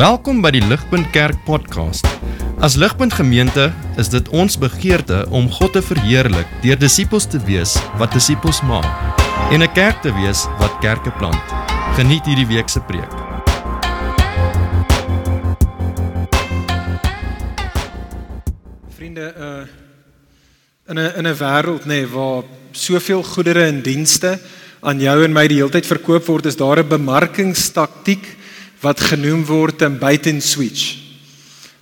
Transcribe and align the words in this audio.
Welkom 0.00 0.38
by 0.40 0.48
die 0.54 0.62
Ligpunt 0.64 1.10
Kerk 1.12 1.42
podcast. 1.44 2.06
As 2.64 2.72
Ligpunt 2.80 3.12
Gemeente 3.12 3.66
is 4.00 4.08
dit 4.08 4.30
ons 4.32 4.54
begeerte 4.56 5.26
om 5.28 5.50
God 5.52 5.74
te 5.76 5.82
verheerlik 5.84 6.48
deur 6.62 6.78
disippels 6.80 7.26
te 7.28 7.36
wees 7.44 7.74
wat 8.00 8.16
disippels 8.16 8.62
maak 8.64 8.88
en 9.52 9.60
'n 9.60 9.68
kerk 9.76 10.00
te 10.00 10.08
wees 10.16 10.46
wat 10.56 10.72
kerke 10.80 11.12
plant. 11.20 11.44
Geniet 12.00 12.24
hierdie 12.24 12.48
week 12.48 12.72
se 12.72 12.80
preek. 12.80 13.12
Vriende, 18.96 19.34
uh 19.36 19.68
in 20.88 20.96
'n 20.96 21.12
in 21.18 21.26
'n 21.28 21.36
wêreld 21.36 21.84
nê 21.84 22.00
nee, 22.00 22.06
waar 22.06 22.42
soveel 22.72 23.22
goedere 23.22 23.68
en 23.68 23.82
dienste 23.82 24.40
aan 24.80 25.00
jou 25.00 25.24
en 25.24 25.32
my 25.32 25.46
die 25.46 25.60
hele 25.60 25.70
tyd 25.70 25.86
verkoop 25.86 26.24
word, 26.26 26.46
is 26.46 26.56
daar 26.56 26.78
'n 26.80 26.88
bemarkingstaktiek 26.88 28.39
wat 28.80 29.00
genoem 29.00 29.44
word 29.44 29.82
'n 29.82 29.98
buiten 29.98 30.40
switch. 30.42 30.96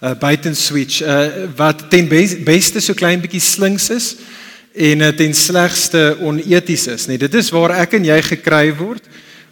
'n 0.00 0.18
buiten 0.18 0.56
switch 0.56 1.02
uh, 1.02 1.26
wat 1.56 1.90
ten 1.90 2.08
beste 2.44 2.80
so 2.80 2.94
klein 2.94 3.20
bietjie 3.20 3.42
slinks 3.42 3.90
is 3.90 4.16
en 4.74 5.00
uh, 5.02 5.08
ten 5.08 5.34
slegste 5.34 6.16
oneties 6.22 6.86
is, 6.86 7.06
nee. 7.06 7.18
Dit 7.18 7.34
is 7.34 7.50
waar 7.50 7.74
ek 7.82 7.96
en 7.98 8.04
jy 8.06 8.18
gekry 8.22 8.70
word 8.78 9.02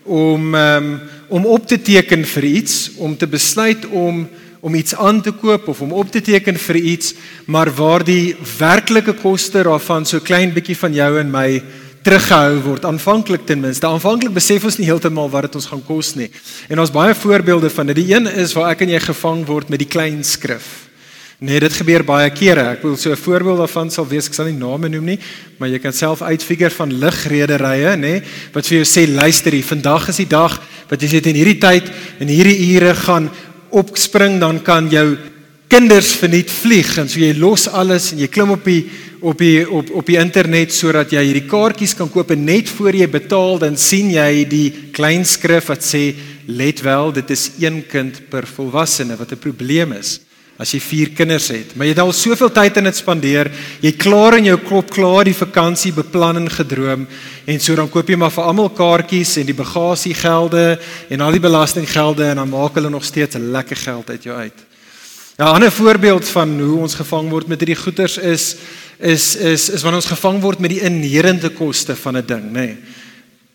om 0.07 0.55
um, 0.55 0.91
om 1.29 1.47
op 1.51 1.67
te 1.67 1.81
teken 1.83 2.23
vir 2.23 2.45
iets, 2.45 2.93
om 3.03 3.17
te 3.19 3.27
besluit 3.27 3.87
om 3.91 4.29
om 4.67 4.75
iets 4.75 4.95
aan 4.95 5.21
te 5.23 5.31
koop 5.31 5.69
of 5.69 5.81
om 5.83 5.93
op 5.93 6.11
te 6.11 6.21
teken 6.23 6.57
vir 6.59 6.77
iets, 6.77 7.13
maar 7.47 7.69
waar 7.75 8.03
die 8.07 8.35
werklike 8.59 9.15
koste 9.19 9.63
daarvan 9.63 10.07
so 10.07 10.23
klein 10.23 10.55
bietjie 10.55 10.79
van 10.79 10.95
jou 10.95 11.11
en 11.21 11.31
my 11.31 11.61
teruggehou 12.07 12.61
word 12.63 12.85
aanvanklik 12.87 13.47
ten 13.49 13.59
minste. 13.59 13.87
Aanvanklik 13.89 14.35
besef 14.37 14.65
ons 14.69 14.77
nie 14.79 14.87
heeltemal 14.87 15.27
wat 15.33 15.49
dit 15.49 15.57
ons 15.59 15.67
gaan 15.73 15.83
kos 15.83 16.13
nie. 16.15 16.29
En 16.71 16.79
ons 16.79 16.93
baie 16.95 17.15
voorbeelde 17.19 17.71
van 17.75 17.91
dit. 17.91 17.99
Die 17.99 18.13
een 18.15 18.31
is 18.31 18.55
waar 18.55 18.71
ek 18.71 18.85
en 18.87 18.93
jy 18.95 19.01
gevang 19.09 19.43
word 19.49 19.73
met 19.73 19.83
die 19.83 19.91
klein 19.91 20.23
skrif. 20.27 20.87
Nee, 21.43 21.59
dit 21.61 21.75
gebeur 21.75 22.05
baie 22.07 22.31
kere. 22.31 22.71
Ek 22.77 22.85
wil 22.87 22.97
so 22.97 23.11
'n 23.11 23.17
voorbeeld 23.17 23.59
daarvan 23.59 23.91
sal 23.91 24.07
wees. 24.07 24.29
Ek 24.29 24.35
sal 24.35 24.47
nie 24.47 24.57
name 24.57 24.89
noem 24.89 25.05
nie, 25.05 25.19
maar 25.59 25.69
jy 25.69 25.79
kan 25.79 25.93
self 25.93 26.23
uitfigure 26.23 26.71
van 26.71 26.93
ligrederye, 26.93 27.97
nê, 27.97 27.97
nee, 27.97 28.23
wat 28.53 28.67
vir 28.67 28.79
jou 28.79 28.85
sê 28.85 29.07
luister 29.07 29.53
hier, 29.53 29.65
vandag 29.65 30.09
is 30.09 30.17
die 30.17 30.29
dag 30.29 30.61
wat 30.89 31.03
jy 31.03 31.09
sê 31.09 31.27
in 31.27 31.35
hierdie 31.35 31.61
tyd 31.61 31.91
en 32.21 32.29
hierdie 32.29 32.77
ure 32.77 32.95
gaan 32.95 33.31
opspring, 33.71 34.39
dan 34.41 34.63
kan 34.63 34.89
jou 34.89 35.19
kinders 35.69 36.15
verniet 36.15 36.51
vlieg 36.51 36.99
en 36.99 37.09
so 37.09 37.19
jy 37.19 37.35
los 37.35 37.67
alles 37.69 38.13
en 38.13 38.19
jy 38.19 38.29
klim 38.29 38.51
op 38.51 38.65
die 38.65 38.87
op 39.27 39.39
die 39.43 39.65
op 39.67 39.91
op 39.91 40.07
die 40.07 40.19
internet 40.21 40.75
sodat 40.75 41.11
jy 41.11 41.25
hierdie 41.27 41.49
kaartjies 41.51 41.97
kan 41.99 42.11
koop 42.13 42.31
en 42.31 42.45
net 42.47 42.71
voor 42.71 42.95
jy 42.95 43.09
betaal 43.11 43.59
dan 43.59 43.79
sien 43.81 44.13
jy 44.15 44.45
die 44.47 44.69
klein 44.95 45.27
skrif 45.27 45.73
wat 45.73 45.83
sê 45.83 46.13
let 46.47 46.83
wel 46.87 47.11
dit 47.17 47.33
is 47.35 47.49
een 47.59 47.83
kind 47.91 48.21
per 48.31 48.47
volwassene 48.47 49.19
wat 49.19 49.33
'n 49.33 49.43
probleem 49.43 49.93
is 49.99 50.21
as 50.59 50.73
jy 50.73 50.81
vier 50.81 51.11
kinders 51.13 51.49
het. 51.53 51.75
Maar 51.77 51.87
jy 51.87 51.93
het 51.93 52.01
al 52.01 52.13
soveel 52.17 52.49
tyd 52.49 52.77
in 52.77 52.85
dit 52.89 52.97
spandeer 52.97 53.51
jy 53.83 53.93
klaar 53.93 54.39
in 54.39 54.45
jou 54.45 54.57
kop 54.57 54.91
klaar 54.91 55.25
die 55.25 55.37
vakansie 55.37 55.93
beplan 55.93 56.37
en 56.37 56.49
gedroom 56.51 57.07
en 57.47 57.61
so 57.61 57.75
dan 57.77 57.91
koop 57.91 58.09
jy 58.09 58.17
maar 58.17 58.31
vir 58.31 58.45
almal 58.45 58.71
kaartjies 58.71 59.37
en 59.37 59.47
die 59.47 59.59
bagasiegelde 59.59 60.79
en 61.11 61.21
al 61.21 61.33
die 61.33 61.45
belastinggelde 61.45 62.31
en 62.31 62.37
dan 62.37 62.49
maak 62.49 62.75
hulle 62.75 62.91
nog 62.91 63.05
steeds 63.05 63.37
lekker 63.37 63.77
geld 63.77 64.11
uit 64.11 64.23
jou 64.23 64.37
uit. 64.37 64.67
'n 65.39 65.45
ja, 65.45 65.51
ander 65.53 65.73
voorbeeld 65.73 66.29
van 66.29 66.61
hoe 66.61 66.79
ons 66.81 66.95
gevang 66.95 67.29
word 67.29 67.47
met 67.47 67.61
hierdie 67.61 67.77
goeders 67.77 68.17
is 68.17 68.57
is 68.99 69.37
is 69.37 69.69
is 69.69 69.83
wanneer 69.83 70.01
ons 70.01 70.13
gevang 70.13 70.41
word 70.41 70.59
met 70.59 70.71
die 70.71 70.81
inherente 70.81 71.51
koste 71.51 71.97
van 71.97 72.17
'n 72.17 72.27
ding, 72.27 72.45
nê. 72.53 72.53
Nee. 72.53 72.77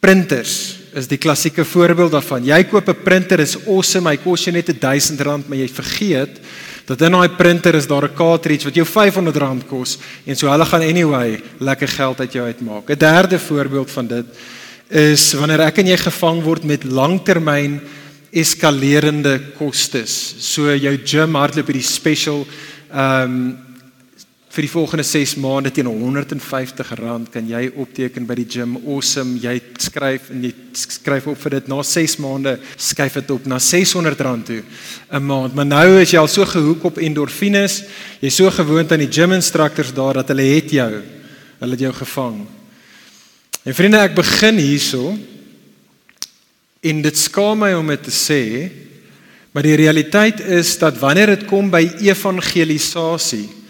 Printers 0.02 0.80
is 0.98 1.08
die 1.08 1.20
klassieke 1.22 1.64
voorbeeld 1.66 2.12
daarvan. 2.12 2.44
Jy 2.44 2.64
koop 2.64 2.90
'n 2.90 3.04
printer 3.04 3.40
is 3.40 3.56
awesome, 3.68 4.10
hy 4.10 4.18
kos 4.18 4.44
jou 4.44 4.52
net 4.52 4.68
R1000, 4.68 5.48
maar 5.48 5.58
jy 5.58 5.68
vergeet 5.68 6.40
dat 6.86 7.02
in 7.02 7.12
daai 7.12 7.30
printer 7.30 7.76
is 7.76 7.88
daar 7.88 8.04
'n 8.04 8.16
cartridge 8.16 8.66
wat 8.66 8.76
jou 8.76 8.86
R500 8.86 9.68
kos 9.68 9.98
en 10.26 10.36
so 10.36 10.50
hulle 10.50 10.66
gaan 10.66 10.82
anyway 10.82 11.42
lekker 11.60 11.88
geld 11.88 12.20
uit 12.20 12.34
jou 12.34 12.46
uitmaak. 12.46 12.90
'n 12.90 12.98
Derde 12.98 13.40
voorbeeld 13.40 13.92
van 13.92 14.08
dit 14.08 14.26
is 14.90 15.34
wanneer 15.34 15.62
ek 15.62 15.78
en 15.78 15.88
jy 15.88 15.98
gevang 15.98 16.44
word 16.44 16.64
met 16.64 16.84
langtermyn 16.84 17.80
eskalerende 18.32 19.40
kostes. 19.58 20.36
So 20.40 20.76
jou 20.76 20.98
gym 21.06 21.36
hardloop 21.36 21.68
hierdie 21.68 21.84
special 21.84 22.48
ehm 22.92 23.24
um, 23.24 23.71
vir 24.52 24.66
die 24.66 24.72
volgende 24.72 25.04
6 25.08 25.38
maande 25.40 25.72
teen 25.72 25.88
R150 25.88 26.90
kan 27.32 27.46
jy 27.48 27.62
opteken 27.80 28.26
by 28.28 28.36
die 28.36 28.48
gym. 28.52 28.74
Awesome. 28.84 29.38
Jy 29.40 29.54
skryf 29.80 30.28
en 30.34 30.44
jy 30.44 30.52
skryf 30.76 31.30
op 31.32 31.40
vir 31.40 31.56
dit 31.56 31.70
na 31.72 31.78
6 31.88 32.18
maande 32.20 32.58
skuif 32.76 33.16
dit 33.22 33.32
op 33.32 33.48
na 33.48 33.62
R600 33.62 34.44
toe 34.44 34.64
'n 35.12 35.24
maand. 35.24 35.56
Maar 35.56 35.66
nou 35.66 36.02
is 36.02 36.12
jy 36.12 36.20
al 36.20 36.28
so 36.28 36.46
gehoek 36.46 36.84
op 36.84 36.98
endorfines. 36.98 37.84
Jy's 38.20 38.36
so 38.36 38.52
gewoond 38.52 38.92
aan 38.92 39.00
die 39.00 39.12
gym 39.12 39.32
instructors 39.32 39.94
daar 39.94 40.14
dat 40.14 40.28
hulle 40.28 40.44
het 40.44 40.70
jou. 40.70 41.02
Hulle 41.60 41.72
het 41.72 41.80
jou 41.80 41.94
gevang. 41.94 42.46
En 43.64 43.74
vriende, 43.74 43.98
ek 43.98 44.16
begin 44.16 44.58
hierso. 44.58 45.18
En 46.82 47.02
dit 47.02 47.18
skaam 47.18 47.60
my 47.60 47.74
om 47.74 47.88
dit 47.88 48.04
te 48.04 48.12
sê, 48.12 48.72
maar 49.54 49.64
die 49.64 49.76
realiteit 49.76 50.40
is 50.40 50.78
dat 50.78 50.98
wanneer 51.00 51.28
dit 51.28 51.46
kom 51.46 51.70
by 51.70 51.92
evangelisasie 52.02 53.61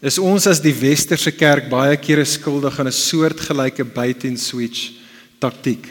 is 0.00 0.18
ons 0.22 0.46
as 0.46 0.60
die 0.62 0.74
westerse 0.78 1.32
kerk 1.34 1.66
baie 1.70 1.96
kere 1.98 2.24
skuldig 2.24 2.78
aan 2.78 2.86
'n 2.86 2.92
soortgelyke 2.92 3.84
bait 3.84 4.24
and 4.24 4.38
switch 4.38 4.92
taktiek. 5.40 5.86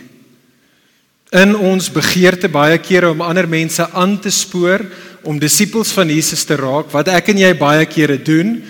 In 1.31 1.55
ons 1.55 1.89
begeerte 1.91 2.47
baie 2.47 2.77
kere 2.77 3.09
om 3.09 3.21
ander 3.21 3.47
mense 3.47 3.83
aan 3.91 4.19
te 4.19 4.29
spoor 4.29 4.85
om 5.23 5.39
disippels 5.39 5.91
van 5.91 6.07
Jesus 6.07 6.45
te 6.45 6.55
raak, 6.55 6.91
wat 6.91 7.07
ek 7.07 7.29
en 7.29 7.37
jy 7.37 7.53
baie 7.53 7.85
kere 7.85 8.17
doen, 8.17 8.63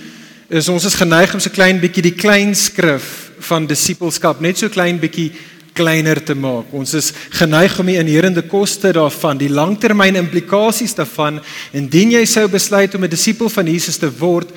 is 0.49 0.69
ons 0.69 0.85
is 0.85 0.95
geneig 0.95 1.33
om 1.33 1.39
so 1.39 1.49
klein 1.49 1.79
bietjie 1.79 2.01
die 2.01 2.17
klein 2.17 2.55
skrif 2.55 3.31
van 3.39 3.67
disippelskap 3.67 4.41
net 4.41 4.57
so 4.57 4.69
klein 4.69 4.97
bietjie 4.97 5.31
kleiner 5.77 6.17
te 6.23 6.33
maak. 6.33 6.71
Ons 6.73 6.95
is 6.97 7.11
geneig 7.37 7.75
om 7.79 7.85
die 7.85 7.99
inherende 7.99 8.41
koste 8.49 8.89
daarvan, 8.95 9.37
die 9.37 9.51
langtermyn 9.53 10.17
implikasies 10.17 10.95
daarvan, 10.97 11.37
indien 11.77 12.15
jy 12.15 12.23
sou 12.25 12.47
besluit 12.49 12.95
om 12.95 13.03
'n 13.03 13.09
disipel 13.09 13.49
van 13.49 13.67
Jesus 13.67 13.97
te 13.97 14.09
word, 14.09 14.49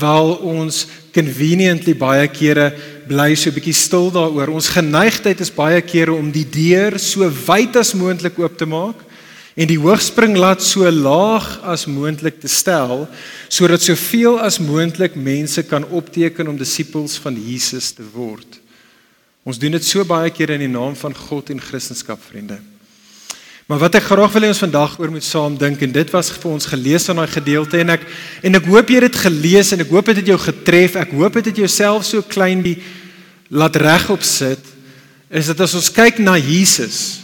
wel 0.00 0.32
ons 0.46 0.86
conveniently 1.14 1.94
baie 1.98 2.28
kere 2.30 2.72
bly 3.08 3.34
so 3.34 3.50
'n 3.50 3.54
bietjie 3.54 3.74
stil 3.74 4.10
daaroor. 4.10 4.48
Ons 4.48 4.68
geneigtheid 4.68 5.40
is 5.40 5.50
baie 5.50 5.80
kere 5.82 6.12
om 6.12 6.30
die 6.30 6.46
deur 6.46 6.98
so 6.98 7.28
wyd 7.28 7.76
as 7.76 7.94
moontlik 7.94 8.38
oop 8.38 8.56
te 8.58 8.66
maak 8.66 8.96
en 9.56 9.66
die 9.66 9.78
hoogspringlat 9.78 10.62
so 10.62 10.88
laag 10.90 11.58
as 11.62 11.86
moontlik 11.86 12.40
te 12.40 12.48
stel 12.48 13.08
sodat 13.48 13.82
soveel 13.82 14.38
as 14.38 14.58
moontlik 14.58 15.16
mense 15.16 15.62
kan 15.62 15.84
opteken 15.84 16.48
om 16.48 16.56
disippels 16.56 17.18
van 17.18 17.34
Jesus 17.34 17.90
te 17.92 18.02
word. 18.14 18.60
Ons 19.44 19.58
doen 19.58 19.72
dit 19.72 19.84
so 19.84 20.04
baie 20.04 20.30
kere 20.30 20.54
in 20.54 20.60
die 20.60 20.68
naam 20.68 20.94
van 20.94 21.14
God 21.14 21.50
en 21.50 21.60
Christendom, 21.60 22.18
vriende. 22.20 22.58
Maar 23.68 23.82
wat 23.82 23.98
ek 23.98 24.06
graag 24.08 24.32
wil 24.32 24.46
hê 24.46 24.48
ons 24.48 24.62
vandag 24.62 24.94
oor 24.96 25.10
moet 25.12 25.24
saam 25.26 25.56
dink 25.60 25.82
en 25.84 25.90
dit 25.92 26.12
was 26.14 26.30
vir 26.32 26.52
ons 26.54 26.66
gelees 26.70 27.04
in 27.12 27.18
daai 27.20 27.28
gedeelte 27.28 27.76
en 27.82 27.92
ek 27.98 28.06
en 28.48 28.56
ek 28.56 28.68
hoop 28.72 28.88
jy 28.88 28.96
het 28.96 29.04
dit 29.10 29.18
gelees 29.26 29.72
en 29.76 29.84
ek 29.84 29.92
hoop 29.92 30.08
dit 30.08 30.22
het 30.22 30.30
jou 30.32 30.38
getref. 30.40 30.96
Ek 30.96 31.12
hoop 31.12 31.36
dit 31.36 31.50
het 31.50 31.60
jouself 31.60 32.06
so 32.08 32.24
klein 32.24 32.62
die 32.64 32.78
laat 33.52 33.76
regop 33.76 34.24
sit 34.24 34.72
is 35.28 35.52
dit 35.52 35.60
as 35.60 35.76
ons 35.76 35.92
kyk 35.92 36.22
na 36.24 36.38
Jesus 36.40 37.20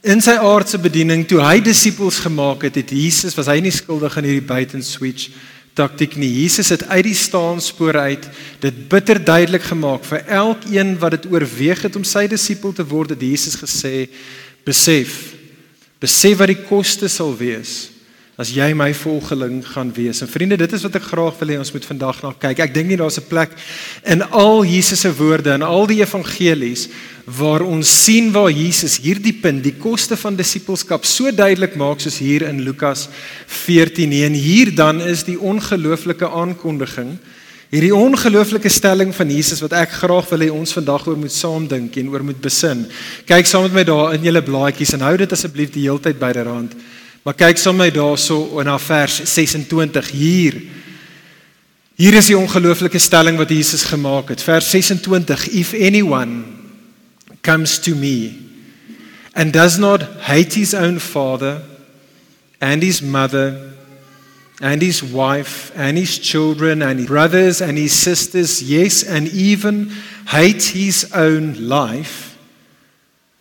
in 0.00 0.24
sy 0.24 0.38
aardse 0.40 0.80
bediening 0.80 1.26
toe 1.28 1.42
hy 1.44 1.58
disippels 1.60 2.22
gemaak 2.24 2.64
het, 2.64 2.80
het 2.80 2.96
Jesus 2.96 3.36
was 3.36 3.52
hy 3.52 3.58
nie 3.60 3.74
skuldig 3.74 4.16
aan 4.16 4.30
hierdie 4.30 4.48
buiten 4.48 4.80
switch 4.80 5.28
taktik 5.76 6.16
nie. 6.18 6.32
Jesus 6.40 6.72
het 6.72 6.88
uit 6.88 7.04
die 7.06 7.14
staanspoor 7.14 8.00
uit 8.08 8.24
dit 8.64 8.82
bitter 8.88 9.20
duidelik 9.20 9.68
gemaak 9.68 10.08
vir 10.08 10.24
elkeen 10.40 10.96
wat 11.04 11.18
dit 11.18 11.28
oorweeg 11.28 11.84
het 11.84 12.00
om 12.00 12.08
sy 12.08 12.24
disipel 12.32 12.72
te 12.72 12.86
word, 12.88 13.12
het 13.12 13.22
Jesus 13.22 13.60
gesê 13.60 14.08
besef 14.68 15.16
besef 15.98 16.38
wat 16.38 16.52
die 16.52 16.64
koste 16.68 17.08
sal 17.10 17.32
wees 17.38 17.88
as 18.38 18.52
jy 18.54 18.68
my 18.70 18.92
volgeling 18.94 19.64
gaan 19.66 19.88
wees. 19.90 20.20
En 20.22 20.30
vriende, 20.30 20.54
dit 20.60 20.74
is 20.76 20.84
wat 20.86 20.94
ek 20.94 21.08
graag 21.10 21.40
wil 21.40 21.50
hê 21.50 21.56
ons 21.58 21.72
moet 21.74 21.86
vandag 21.88 22.20
na 22.22 22.30
kyk. 22.38 22.60
Ek 22.62 22.74
dink 22.74 22.86
nie 22.86 22.98
daar's 23.00 23.18
'n 23.18 23.26
plek 23.26 23.50
in 24.06 24.22
al 24.30 24.62
Jesus 24.62 25.00
se 25.00 25.10
woorde 25.10 25.50
en 25.50 25.62
al 25.62 25.88
die 25.90 25.98
evangelies 25.98 26.86
waar 27.26 27.62
ons 27.66 28.04
sien 28.04 28.30
waar 28.30 28.50
Jesus 28.50 28.98
hierdie 29.02 29.34
punt, 29.42 29.64
die 29.64 29.74
koste 29.74 30.16
van 30.16 30.36
disippelskap 30.36 31.04
so 31.04 31.32
duidelik 31.32 31.74
maak 31.74 32.00
soos 32.00 32.18
hier 32.18 32.42
in 32.42 32.62
Lukas 32.62 33.08
14. 33.46 34.12
En 34.12 34.32
hier 34.32 34.74
dan 34.74 35.00
is 35.00 35.24
die 35.24 35.38
ongelooflike 35.38 36.30
aankondiging 36.30 37.18
Hierdie 37.68 37.92
ongelooflike 37.92 38.70
stelling 38.72 39.10
van 39.12 39.28
Jesus 39.28 39.60
wat 39.60 39.74
ek 39.76 39.90
graag 40.00 40.30
wil 40.30 40.40
hê 40.40 40.48
ons 40.48 40.72
vandag 40.72 41.02
oor 41.10 41.18
moet 41.20 41.34
saam 41.34 41.66
dink 41.68 41.98
en 42.00 42.08
oor 42.08 42.22
moet 42.24 42.40
besin. 42.40 42.86
Kyk 43.28 43.48
saam 43.48 43.66
met 43.66 43.74
my 43.76 43.84
daar 43.84 44.14
in 44.16 44.24
julle 44.24 44.40
blaadjies 44.44 44.94
en 44.96 45.04
hou 45.04 45.12
dit 45.20 45.34
asseblief 45.36 45.74
die 45.74 45.84
hele 45.84 46.00
tyd 46.00 46.16
byderhand. 46.20 46.72
Maar 47.26 47.36
kyk 47.36 47.60
saam 47.60 47.76
met 47.76 47.90
my 47.90 47.98
daarso 47.98 48.40
na 48.64 48.78
vers 48.80 49.20
26 49.20 50.08
hier. 50.16 50.56
Hier 52.00 52.16
is 52.16 52.30
die 52.30 52.38
ongelooflike 52.38 52.98
stelling 53.02 53.36
wat 53.36 53.52
Jesus 53.52 53.84
gemaak 53.84 54.32
het. 54.32 54.40
Vers 54.40 54.70
26: 54.72 55.48
If 55.52 55.74
anyone 55.74 56.44
comes 57.44 57.76
to 57.84 57.92
me 57.94 58.32
and 59.34 59.52
does 59.52 59.76
not 59.76 60.06
hate 60.24 60.56
his 60.56 60.72
own 60.72 60.96
father 61.00 61.60
and 62.60 62.82
his 62.82 63.02
mother 63.02 63.76
and 64.60 64.82
his 64.82 65.02
wife 65.02 65.72
and 65.76 65.96
his 65.96 66.18
children 66.18 66.82
and 66.82 66.98
his 66.98 67.08
brothers 67.08 67.60
and 67.60 67.78
his 67.78 67.92
sisters, 67.92 68.62
yes, 68.62 69.04
and 69.04 69.28
even 69.28 69.90
hates 70.26 70.68
his 70.68 71.12
own 71.14 71.68
life, 71.68 72.36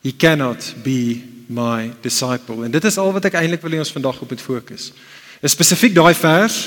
he 0.03 0.11
cannot 0.11 0.75
be 0.83 1.23
my 1.49 1.91
disciple. 2.01 2.63
En 2.63 2.71
dit 2.71 2.83
is 2.83 2.97
al 2.97 3.11
wat 3.15 3.25
ek 3.25 3.37
eintlik 3.39 3.63
wil 3.63 3.77
hê 3.77 3.81
ons 3.81 3.91
vandag 3.95 4.21
op 4.21 4.29
moet 4.29 4.43
fokus. 4.43 4.91
Is 5.41 5.55
spesifiek 5.55 5.95
daai 5.95 6.13
vers. 6.17 6.57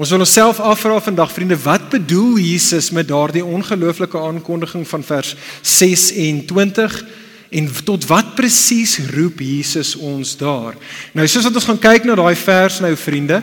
Ons 0.00 0.12
wil 0.14 0.22
onsself 0.24 0.60
afvra 0.64 0.96
vandag 1.02 1.32
vriende, 1.32 1.58
wat 1.60 1.90
bedoel 1.92 2.38
Jesus 2.40 2.88
met 2.96 3.08
daardie 3.08 3.44
ongelooflike 3.44 4.16
aankondiging 4.16 4.86
van 4.88 5.02
vers 5.04 5.34
26? 5.60 7.02
En 7.50 7.66
tot 7.84 8.04
wat 8.06 8.34
presies 8.38 8.92
roep 9.10 9.40
Jesus 9.42 9.96
ons 9.98 10.36
daar? 10.38 10.76
Nou 11.18 11.24
soos 11.26 11.48
wat 11.48 11.56
ons 11.58 11.66
gaan 11.66 11.80
kyk 11.82 12.04
na 12.06 12.14
daai 12.14 12.36
vers 12.38 12.76
nou 12.78 12.92
vriende, 12.94 13.40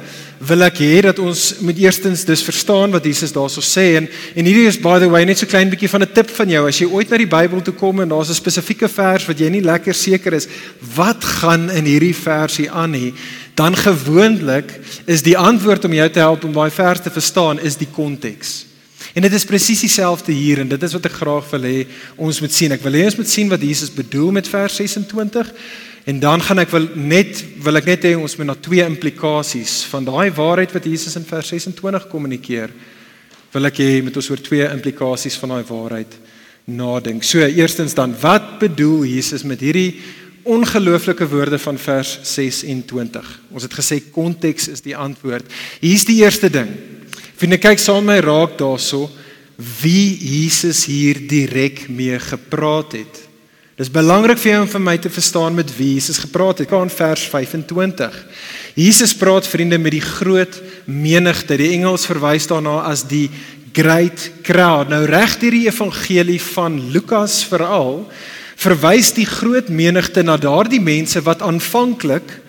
wil 0.47 0.63
ek 0.63 0.79
hê 0.79 1.01
dat 1.03 1.17
ons 1.19 1.41
moet 1.65 1.79
eerstens 1.81 2.23
dus 2.27 2.43
verstaan 2.45 2.93
wat 2.93 3.03
Jesus 3.03 3.33
daarso 3.35 3.59
sê 3.65 3.97
en 3.97 4.07
en 4.07 4.47
hierdie 4.47 4.67
is 4.69 4.77
by 4.79 4.95
the 5.01 5.09
way 5.11 5.25
net 5.25 5.41
so 5.41 5.49
klein 5.49 5.71
bietjie 5.71 5.89
van 5.91 6.05
'n 6.05 6.13
tip 6.13 6.29
van 6.29 6.49
jou 6.49 6.67
as 6.67 6.79
jy 6.79 6.87
ooit 6.87 7.09
na 7.09 7.17
die 7.17 7.27
Bybel 7.27 7.61
toe 7.61 7.73
kom 7.73 7.99
en 7.99 8.09
daar's 8.09 8.29
'n 8.29 8.39
spesifieke 8.39 8.87
vers 8.87 9.27
wat 9.27 9.39
jy 9.39 9.49
nie 9.49 9.65
lekker 9.65 9.93
seker 9.93 10.33
is 10.33 10.47
wat 10.95 11.23
gaan 11.23 11.69
in 11.69 11.85
hierdie 11.85 12.15
versie 12.15 12.71
aan 12.71 12.91
nie, 12.91 13.13
dan 13.55 13.75
gewoonlik 13.75 14.79
is 15.05 15.21
die 15.21 15.37
antwoord 15.37 15.85
om 15.85 15.93
jou 15.93 16.09
te 16.09 16.19
help 16.19 16.43
om 16.43 16.53
daai 16.53 16.71
vers 16.71 17.01
te 17.01 17.09
verstaan 17.09 17.59
is 17.59 17.75
die 17.75 17.89
konteks. 17.91 18.66
En 19.17 19.23
dit 19.25 19.33
is 19.33 19.47
presies 19.49 19.79
dieselfde 19.81 20.31
hier 20.31 20.59
en 20.61 20.69
dit 20.69 20.83
is 20.85 20.93
wat 20.93 21.07
ek 21.09 21.15
graag 21.17 21.45
wil 21.55 21.63
hê 21.65 21.77
ons 22.21 22.39
moet 22.43 22.53
sien. 22.53 22.73
Ek 22.75 22.83
wil 22.85 22.99
hê 22.99 23.07
ons 23.07 23.15
moet 23.17 23.29
sien 23.29 23.49
wat 23.49 23.63
Jesus 23.65 23.89
bedoel 23.89 24.35
met 24.35 24.49
vers 24.51 24.75
26 24.77 25.47
en 26.07 26.19
dan 26.21 26.43
gaan 26.45 26.61
ek 26.61 26.69
wil 26.69 26.85
net 26.93 27.39
wil 27.65 27.79
ek 27.79 27.87
net 27.89 28.05
hê 28.05 28.11
ons 28.13 28.35
moet 28.37 28.51
na 28.51 28.55
twee 28.61 28.85
implikasies 28.85 29.79
van 29.89 30.05
daai 30.05 30.29
waarheid 30.37 30.75
wat 30.75 30.85
Jesus 30.85 31.17
in 31.17 31.25
vers 31.25 31.49
26 31.49 32.05
kommunikeer. 32.11 32.75
Wil 33.55 33.69
ek 33.71 33.81
hê 33.81 34.03
met 34.05 34.19
ons 34.21 34.29
oor 34.29 34.43
twee 34.43 34.67
implikasies 34.69 35.39
van 35.41 35.55
daai 35.55 35.65
waarheid 35.65 36.13
nadink. 36.69 37.25
So 37.25 37.41
eerstens 37.41 37.97
dan 37.97 38.13
wat 38.21 38.59
bedoel 38.61 39.07
Jesus 39.15 39.47
met 39.49 39.65
hierdie 39.65 39.97
ongelooflike 40.47 41.25
woorde 41.31 41.57
van 41.59 41.81
vers 41.81 42.19
26? 42.35 43.33
Ons 43.49 43.65
het 43.65 43.79
gesê 43.81 43.97
konteks 44.13 44.69
is 44.75 44.85
die 44.85 44.95
antwoord. 44.95 45.49
Hier's 45.81 46.05
die 46.05 46.19
eerste 46.21 46.53
ding. 46.53 46.69
Vriende, 47.37 47.59
kyk 47.61 47.77
saam 47.77 48.01
met 48.01 48.17
my 48.17 48.21
raak 48.25 48.55
daarso 48.57 49.03
wie 49.83 50.17
Jesus 50.17 50.87
hier 50.89 51.19
direk 51.29 51.83
mee 51.89 52.17
gepraat 52.17 52.95
het. 52.97 53.19
Dis 53.77 53.91
belangrik 53.93 54.39
vir 54.41 54.55
jou 54.55 54.61
om 54.63 54.71
vir 54.71 54.81
my 54.81 54.95
te 54.97 55.11
verstaan 55.13 55.53
met 55.53 55.69
wie 55.77 55.91
Jesus 55.99 56.17
gepraat 56.23 56.63
het. 56.63 56.69
Kyk 56.71 56.79
aan 56.79 56.89
vers 56.89 57.27
25. 57.29 58.15
Jesus 58.73 59.13
praat 59.13 59.45
vriende 59.45 59.77
met 59.77 59.93
die 59.93 60.01
groot 60.01 60.57
menigte. 60.89 61.59
Die 61.61 61.75
Engels 61.75 62.07
verwys 62.09 62.49
daarna 62.49 62.79
as 62.89 63.05
die 63.05 63.27
great 63.69 64.31
crowd. 64.41 64.89
Nou 64.89 65.03
reg 65.05 65.37
deur 65.37 65.53
die 65.53 65.67
evangelie 65.69 66.41
van 66.55 66.81
Lukas 66.89 67.43
veral 67.45 68.07
verwys 68.57 69.11
die 69.13 69.29
groot 69.29 69.69
menigte 69.69 70.25
na 70.25 70.39
daardie 70.41 70.81
mense 70.81 71.21
wat 71.21 71.45
aanvanklik 71.45 72.39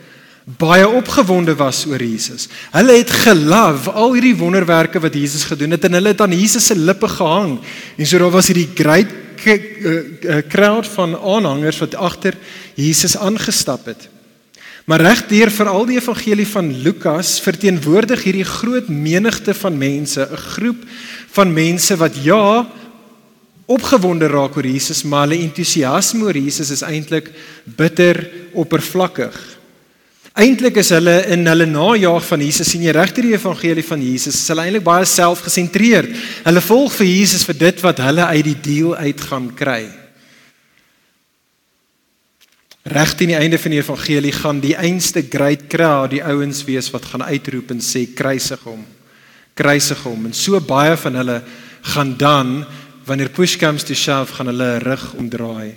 baie 0.56 0.88
opgewonde 0.88 1.52
was 1.58 1.82
oor 1.86 2.00
Jesus. 2.00 2.46
Hulle 2.72 2.96
het 2.96 3.10
geloof 3.10 3.88
al 3.92 4.14
hierdie 4.16 4.36
wonderwerke 4.38 5.00
wat 5.00 5.14
Jesus 5.14 5.44
gedoen 5.44 5.76
het 5.76 5.84
en 5.84 5.98
hulle 5.98 6.14
het 6.14 6.22
aan 6.24 6.32
Jesus 6.32 6.70
se 6.70 6.76
lippe 6.76 7.08
gehang. 7.08 7.58
En 7.96 8.06
so 8.06 8.18
daar 8.18 8.32
was 8.32 8.48
hierdie 8.48 8.70
great 8.74 9.12
eh, 9.44 9.52
eh, 9.54 10.38
crowd 10.48 10.88
van 10.94 11.18
aanhangers 11.18 11.78
wat 11.84 11.94
agter 11.94 12.34
Jesus 12.74 13.16
aangestap 13.16 13.84
het. 13.86 14.08
Maar 14.88 15.04
regdeur 15.04 15.52
vir 15.52 15.68
al 15.68 15.84
die 15.84 15.98
evangelie 16.00 16.48
van 16.48 16.72
Lukas 16.80 17.36
verteenwoordig 17.44 18.22
hierdie 18.24 18.48
groot 18.48 18.88
menigte 18.88 19.52
van 19.54 19.76
mense, 19.76 20.28
'n 20.32 20.36
groep 20.56 20.80
van 21.30 21.52
mense 21.52 21.96
wat 21.96 22.16
ja 22.24 22.66
opgewonde 23.66 24.26
raak 24.26 24.56
oor 24.56 24.66
Jesus, 24.66 25.02
maar 25.04 25.28
hulle 25.28 25.42
entoesiasme 25.44 26.24
oor 26.24 26.36
Jesus 26.36 26.70
is 26.70 26.82
eintlik 26.82 27.30
bitter 27.64 28.30
oppervlakkig. 28.52 29.57
Eintlik 30.38 30.76
is 30.79 30.93
hulle 30.94 31.17
in 31.35 31.49
hulle 31.50 31.67
najaag 31.67 32.23
van 32.23 32.43
Jesus 32.44 32.69
sien 32.70 32.85
jy 32.87 32.93
regter 32.94 33.26
die 33.26 33.35
evangelie 33.35 33.82
van 33.82 34.02
Jesus 34.05 34.37
is 34.37 34.50
hulle 34.52 34.69
eintlik 34.69 34.85
baie 34.87 35.06
selfgesentreerd. 35.08 36.12
Hulle 36.44 36.62
volg 36.62 36.94
vir 36.94 37.08
Jesus 37.08 37.43
vir 37.49 37.58
dit 37.58 37.81
wat 37.82 38.02
hulle 38.05 38.26
uit 38.37 38.44
die 38.46 38.61
deal 38.69 38.93
uit 38.94 39.25
gaan 39.26 39.49
kry. 39.58 39.88
Reg 42.88 43.17
teen 43.19 43.32
die 43.32 43.40
einde 43.40 43.58
van 43.58 43.75
die 43.75 43.81
evangelie 43.82 44.32
gaan 44.37 44.62
die 44.62 44.76
einste 44.79 45.25
great 45.26 45.67
crowd 45.73 46.14
die 46.14 46.23
ouens 46.23 46.62
wees 46.70 46.93
wat 46.94 47.11
gaan 47.11 47.26
uitroep 47.26 47.75
en 47.75 47.82
sê 47.82 48.05
kruisig 48.14 48.62
hom. 48.62 48.87
Kruisig 49.58 50.06
hom 50.06 50.31
en 50.31 50.38
so 50.38 50.62
baie 50.62 50.94
van 51.02 51.19
hulle 51.19 51.40
gaan 51.96 52.14
dan 52.14 52.55
wanneer 53.11 53.35
push 53.35 53.58
comes 53.58 53.82
to 53.82 53.99
shove 53.99 54.38
gaan 54.38 54.52
hulle 54.55 54.70
rug 54.87 55.11
omdraai 55.19 55.75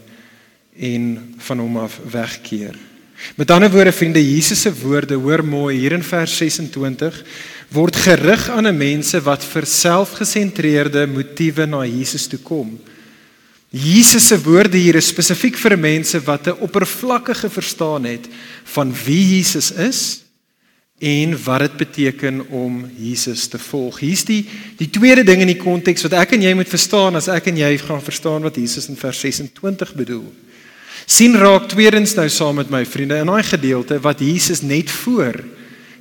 en 0.78 1.12
van 1.50 1.66
hom 1.66 1.82
af 1.82 1.98
wegkeer. 2.14 2.78
Met 3.36 3.52
ander 3.52 3.72
woorde 3.72 3.92
vriende, 3.92 4.22
Jesus 4.22 4.62
se 4.62 4.72
woorde, 4.82 5.16
hoor 5.16 5.44
mooi 5.46 5.78
hier 5.78 5.92
in 5.92 6.04
vers 6.04 6.38
26, 6.38 7.24
word 7.72 7.96
gerig 7.96 8.50
aan 8.50 8.68
'n 8.68 8.78
mense 8.78 9.22
wat 9.22 9.44
vir 9.44 9.66
selfgesentreerde 9.66 11.08
motiewe 11.08 11.66
na 11.66 11.86
Jesus 11.86 12.28
toe 12.28 12.40
kom. 12.40 12.80
Jesus 13.70 14.28
se 14.28 14.42
woorde 14.44 14.78
hier 14.78 14.96
is 14.96 15.08
spesifiek 15.08 15.56
vir 15.58 15.78
mense 15.78 16.20
wat 16.26 16.48
'n 16.48 16.60
oppervlakkige 16.60 17.50
verstaan 17.50 18.04
het 18.04 18.28
van 18.64 18.94
wie 19.06 19.38
Jesus 19.38 19.72
is 19.72 20.24
en 21.00 21.44
wat 21.44 21.60
dit 21.60 21.78
beteken 21.78 22.50
om 22.50 22.92
Jesus 22.98 23.48
te 23.48 23.58
volg. 23.58 24.00
Hier's 24.00 24.26
die 24.26 24.46
die 24.78 24.90
tweede 24.90 25.24
ding 25.24 25.42
in 25.42 25.48
die 25.48 25.64
konteks 25.64 26.04
wat 26.04 26.14
ek 26.14 26.32
en 26.32 26.42
jy 26.42 26.54
moet 26.54 26.70
verstaan 26.70 27.16
as 27.16 27.28
ek 27.28 27.48
en 27.48 27.58
jy 27.58 27.78
gaan 27.78 28.02
verstaan 28.02 28.42
wat 28.42 28.56
Jesus 28.56 28.90
in 28.90 28.98
vers 28.98 29.20
26 29.20 29.94
bedoel 29.94 30.34
sien 31.06 31.36
raak 31.38 31.70
tweedens 31.72 32.16
nou 32.18 32.28
saam 32.30 32.60
met 32.62 32.70
my 32.70 32.86
vriende 32.86 33.20
in 33.22 33.32
daai 33.32 33.44
gedeelte 33.44 34.00
wat 34.02 34.20
Jesus 34.20 34.62
net 34.62 34.92
voor 35.04 35.40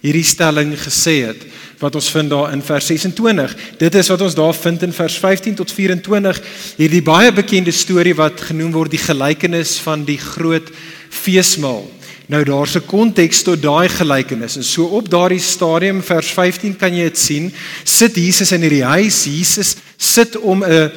hierdie 0.01 0.25
stelling 0.25 0.73
gesê 0.81 1.21
het 1.29 1.45
wat 1.81 1.97
ons 1.97 2.11
vind 2.13 2.29
daar 2.29 2.53
in 2.53 2.61
vers 2.63 2.87
26. 2.91 3.55
Dit 3.81 3.95
is 3.97 4.09
wat 4.13 4.21
ons 4.21 4.35
daar 4.37 4.55
vind 4.55 4.83
in 4.85 4.93
vers 4.93 5.17
15 5.17 5.55
tot 5.63 5.73
24, 5.73 6.41
hierdie 6.77 7.03
baie 7.05 7.33
bekende 7.33 7.73
storie 7.73 8.13
wat 8.19 8.43
genoem 8.51 8.75
word 8.75 8.93
die 8.93 9.01
gelykenis 9.01 9.79
van 9.81 10.05
die 10.05 10.19
groot 10.21 10.69
feesmaal. 11.09 11.87
Nou 12.31 12.45
daar's 12.45 12.77
'n 12.77 12.87
konteks 12.87 13.43
tot 13.43 13.63
daai 13.63 13.89
gelykenis. 13.89 14.57
En 14.57 14.65
so 14.65 14.85
op 14.85 15.11
daardie 15.11 15.41
stadium 15.41 16.03
vers 16.03 16.27
15 16.27 16.77
kan 16.77 16.95
jy 16.95 17.03
dit 17.03 17.19
sien, 17.19 17.53
sit 17.85 18.15
Jesus 18.15 18.53
in 18.53 18.61
hierdie 18.61 18.85
huis. 18.85 19.25
Jesus 19.25 19.77
sit 19.97 20.39
om 20.39 20.63
'n 20.65 20.71
'n 20.71 20.91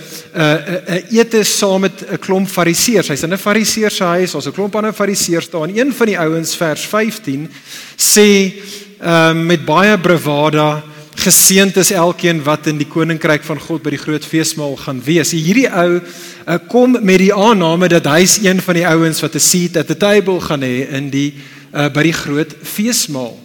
'n 0.87 1.03
ete 1.09 1.43
saam 1.43 1.81
met 1.81 2.05
'n 2.11 2.19
klomp 2.19 2.47
fariseërs. 2.47 3.07
Hy's 3.07 3.23
in 3.23 3.33
'n 3.33 3.37
fariseër 3.37 3.91
se 3.91 4.03
huis. 4.03 4.35
Ons 4.35 4.45
'n 4.45 4.51
klomp 4.51 4.75
ander 4.75 4.93
fariseërs 4.93 5.49
daar. 5.49 5.63
En 5.63 5.77
een 5.77 5.93
van 5.93 6.05
die 6.05 6.19
ouens 6.19 6.55
vers 6.55 6.85
15 6.85 7.49
sê 7.97 8.53
uh, 9.01 9.33
met 9.33 9.65
baie 9.65 9.99
bravada 9.99 10.83
Geseënd 11.15 11.77
is 11.77 11.91
elkeen 11.91 12.41
wat 12.43 12.67
in 12.67 12.79
die 12.81 12.87
koninkryk 12.89 13.43
van 13.45 13.59
God 13.61 13.83
by 13.85 13.93
die 13.93 14.01
groot 14.01 14.25
feesmaal 14.25 14.75
gaan 14.81 15.01
wees. 15.05 15.31
Hierdie 15.35 15.69
ou 15.69 15.99
uh, 15.99 16.57
kom 16.71 16.97
met 16.99 17.21
die 17.21 17.33
aanname 17.33 17.87
dat 17.91 18.07
hy's 18.09 18.39
een 18.41 18.61
van 18.61 18.79
die 18.79 18.87
ouens 18.87 19.21
wat 19.21 19.35
'n 19.35 19.39
seat 19.39 19.77
at 19.77 19.87
the 19.87 19.97
table 19.97 20.41
gaan 20.41 20.65
hê 20.65 20.89
in 20.89 21.09
die 21.13 21.33
uh, 21.73 21.89
by 21.89 22.03
die 22.03 22.17
groot 22.17 22.55
feesmaal. 22.63 23.37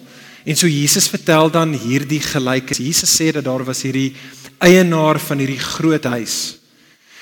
En 0.45 0.57
so 0.57 0.67
Jesus 0.67 1.09
vertel 1.09 1.51
dan 1.51 1.73
hierdie 1.73 2.21
gelykenis. 2.21 2.79
Jesus 2.79 3.13
sê 3.13 3.33
dat 3.33 3.45
daar 3.45 3.65
was 3.65 3.83
hierdie 3.83 4.15
eienaar 4.59 5.21
van 5.21 5.39
hierdie 5.39 5.61
groot 5.61 6.05
huis. 6.05 6.59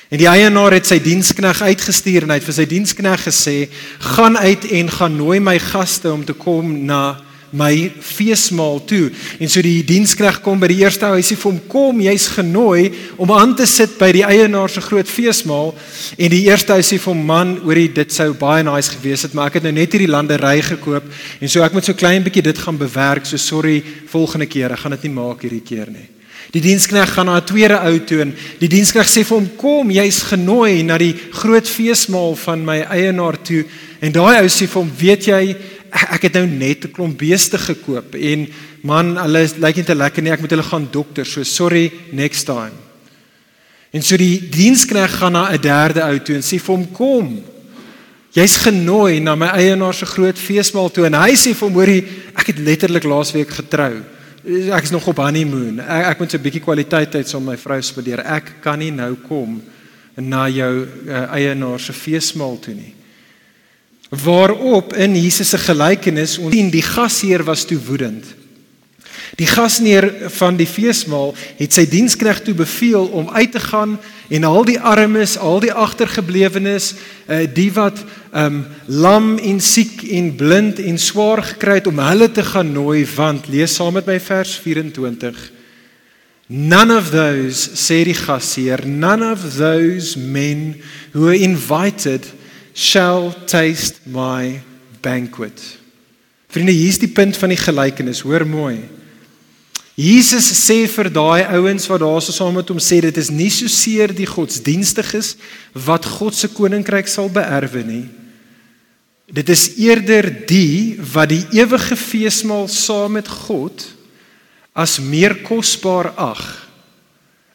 En 0.08 0.18
die 0.18 0.28
eienaar 0.30 0.72
het 0.72 0.86
sy 0.86 1.00
dienskneg 1.02 1.62
uitgestuur 1.62 2.22
en 2.22 2.30
hy 2.30 2.38
het 2.38 2.46
vir 2.46 2.54
sy 2.54 2.66
dienskneg 2.70 3.24
gesê: 3.26 3.68
"Gaan 4.14 4.38
uit 4.38 4.64
en 4.70 4.90
gaan 4.90 5.16
nooi 5.16 5.40
my 5.40 5.58
gaste 5.58 6.12
om 6.12 6.24
te 6.24 6.32
kom 6.32 6.84
na 6.86 7.25
my 7.50 7.92
feesmaal 8.00 8.80
toe. 8.84 9.10
En 9.38 9.50
so 9.50 9.62
die 9.62 9.84
dienskreg 9.86 10.40
kom 10.44 10.60
by 10.60 10.70
die 10.72 10.80
eerste 10.82 11.10
huisie 11.12 11.36
vir 11.38 11.50
hom 11.50 11.60
kom, 11.70 12.00
jy's 12.02 12.28
genooi 12.34 12.90
om 13.22 13.32
aan 13.34 13.54
te 13.58 13.66
sit 13.70 13.98
by 14.00 14.10
die 14.16 14.24
eienaar 14.26 14.72
se 14.72 14.82
groot 14.84 15.08
feesmaal 15.08 15.72
en 16.16 16.34
die 16.34 16.42
eerste 16.48 16.76
huisie 16.78 16.98
vir 16.98 17.12
hom 17.12 17.22
man, 17.26 17.54
hoorie 17.62 17.88
dit 17.94 18.12
sou 18.12 18.32
baie 18.38 18.66
nice 18.66 18.92
gewees 18.96 19.26
het, 19.26 19.36
maar 19.36 19.52
ek 19.52 19.60
het 19.60 19.68
nou 19.68 19.76
net 19.76 19.94
hierdie 19.94 20.10
landery 20.10 20.58
gekoop 20.72 21.06
en 21.40 21.48
so 21.52 21.62
ek 21.62 21.76
moet 21.76 21.86
so 21.86 21.96
klein 21.96 22.26
bietjie 22.26 22.44
dit 22.48 22.58
gaan 22.58 22.80
bewerk. 22.80 23.26
So 23.26 23.38
sorry, 23.40 23.80
volgende 24.10 24.50
keer, 24.50 24.74
ek 24.74 24.84
gaan 24.84 24.96
dit 24.98 25.08
nie 25.08 25.16
maak 25.16 25.46
hierdie 25.46 25.64
keer 25.64 25.90
nie. 25.92 26.10
Die 26.54 26.62
dienskneg 26.62 27.10
gaan 27.12 27.26
na 27.26 27.36
'n 27.36 27.44
tweede 27.44 27.78
ou 27.82 27.98
toe 27.98 28.20
en 28.20 28.34
die 28.60 28.68
dienskneg 28.68 29.08
sê 29.08 29.24
vir 29.24 29.36
hom 29.36 29.48
kom, 29.56 29.90
jy's 29.90 30.22
genooi 30.22 30.82
na 30.82 30.98
die 30.98 31.14
groot 31.32 31.68
feesmaal 31.68 32.36
van 32.36 32.64
my 32.64 32.78
eienaar 32.86 33.36
toe 33.42 33.64
en 34.00 34.12
daai 34.12 34.42
ou 34.42 34.48
sê 34.48 34.66
vir 34.66 34.82
hom, 34.82 34.92
weet 34.98 35.24
jy 35.26 35.56
ek 35.90 36.22
het 36.22 36.34
nou 36.34 36.46
net 36.46 36.84
'n 36.84 36.92
klomp 36.92 37.18
beeste 37.18 37.58
gekoop 37.58 38.14
en 38.14 38.48
man, 38.82 39.16
hulle 39.16 39.48
lyk 39.58 39.76
net 39.76 39.86
te 39.86 39.94
lekker 39.94 40.22
nie. 40.22 40.32
Ek 40.32 40.40
moet 40.40 40.50
hulle 40.50 40.62
gaan 40.62 40.88
dokter. 40.90 41.26
So 41.26 41.42
sorry, 41.42 41.92
next 42.12 42.46
time. 42.46 42.72
En 43.92 44.02
so 44.02 44.16
die 44.16 44.48
dienskneg 44.48 45.18
gaan 45.18 45.32
na 45.32 45.52
'n 45.52 45.60
derde 45.60 46.02
ou 46.02 46.18
toe 46.18 46.34
en 46.34 46.42
sê 46.42 46.58
vir 46.58 46.74
hom 46.74 46.92
kom. 46.92 47.44
Jy's 48.32 48.56
genooi 48.56 49.20
na 49.20 49.34
my 49.34 49.46
eienaar 49.46 49.94
se 49.94 50.06
groot 50.06 50.38
feesmaal 50.38 50.90
toe 50.90 51.06
en 51.06 51.14
hy 51.14 51.32
sê 51.32 51.54
vir 51.54 51.68
hom 51.68 51.78
hoorie, 51.78 52.04
ek 52.34 52.46
het 52.46 52.58
letterlik 52.58 53.04
laasweek 53.04 53.48
getrou. 53.48 54.02
Ek 54.44 54.82
is 54.82 54.90
nog 54.90 55.06
op 55.06 55.16
honeymoon. 55.16 55.80
Ek, 55.80 56.04
ek 56.06 56.18
moet 56.18 56.34
'n 56.34 56.42
bietjie 56.42 56.62
kwaliteit 56.62 57.10
tyd 57.10 57.28
saam 57.28 57.44
my 57.44 57.56
vrou 57.56 57.80
spandeer. 57.82 58.20
Ek 58.20 58.60
kan 58.60 58.78
nie 58.78 58.90
nou 58.90 59.16
kom 59.28 59.62
na 60.16 60.48
jou 60.48 60.86
uh, 61.08 61.32
eienaar 61.32 61.80
se 61.80 61.92
feesmaal 61.92 62.58
toe 62.58 62.74
nie. 62.74 62.95
Waarop 64.08 64.94
in 64.94 65.16
Jesus 65.18 65.48
se 65.50 65.58
gelykenis 65.58 66.38
ons 66.38 66.54
sien 66.54 66.70
die 66.70 66.84
gasheer 66.84 67.42
was 67.44 67.64
toe 67.66 67.78
woedend. 67.88 68.24
Die 69.36 69.48
gasheer 69.50 70.06
van 70.38 70.56
die 70.56 70.68
feesmaal 70.68 71.34
het 71.58 71.74
sy 71.74 71.84
diensknegt 71.90 72.46
toe 72.46 72.54
beveel 72.54 73.08
om 73.10 73.28
uit 73.34 73.52
te 73.52 73.60
gaan 73.60 73.96
en 74.30 74.46
al 74.46 74.64
die 74.64 74.78
armes, 74.78 75.34
al 75.36 75.58
die 75.60 75.72
agtergeblewenes, 75.72 76.92
uh, 77.26 77.42
die 77.50 77.72
wat 77.74 77.98
um 78.36 78.62
lam 78.86 79.36
en 79.38 79.60
siek 79.60 80.04
en 80.12 80.30
blind 80.38 80.78
en 80.78 80.98
swaar 81.00 81.42
gekry 81.42 81.80
het 81.80 81.90
om 81.90 82.00
hulle 82.04 82.30
te 82.30 82.44
gaan 82.46 82.72
nooi 82.74 83.04
want 83.16 83.48
lees 83.50 83.76
saam 83.78 83.96
met 83.96 84.06
my 84.06 84.18
vers 84.20 84.56
24 84.62 85.52
None 86.46 86.94
of 86.94 87.10
those 87.10 87.72
sê 87.74 88.04
die 88.06 88.14
gasheer 88.14 88.84
none 88.86 89.24
of 89.24 89.56
those 89.56 90.14
men 90.18 90.76
who 91.14 91.26
are 91.26 91.38
invited 91.38 92.28
shall 92.76 93.32
taste 93.48 94.04
my 94.04 94.60
banquet. 95.00 95.78
Vriende, 96.52 96.74
hier's 96.76 97.00
die 97.00 97.08
punt 97.08 97.36
van 97.40 97.54
die 97.54 97.60
gelykenis, 97.60 98.20
hoor 98.20 98.44
mooi. 98.44 98.84
Jesus 99.96 100.50
sê 100.52 100.82
vir 100.92 101.08
daai 101.08 101.48
ouens 101.56 101.86
wat 101.88 102.02
daarso 102.04 102.34
saam 102.36 102.58
met 102.58 102.68
hom 102.68 102.80
sê 102.84 102.98
dit 103.00 103.16
is 103.16 103.30
nie 103.32 103.48
so 103.48 103.64
seer 103.72 104.12
die 104.12 104.28
godsdienstiges 104.28 105.38
wat 105.86 106.04
God 106.18 106.36
se 106.36 106.50
koninkryk 106.52 107.08
sal 107.08 107.30
beerwe 107.32 107.80
nie. 107.86 108.04
Dit 109.32 109.48
is 109.48 109.70
eerder 109.80 110.28
die 110.46 111.00
wat 111.14 111.32
die 111.32 111.46
ewige 111.56 111.96
feesmaal 111.96 112.68
saam 112.68 113.16
met 113.16 113.30
God 113.48 113.86
as 114.76 114.98
meer 115.00 115.38
kosbaar 115.48 116.12
ag 116.20 116.44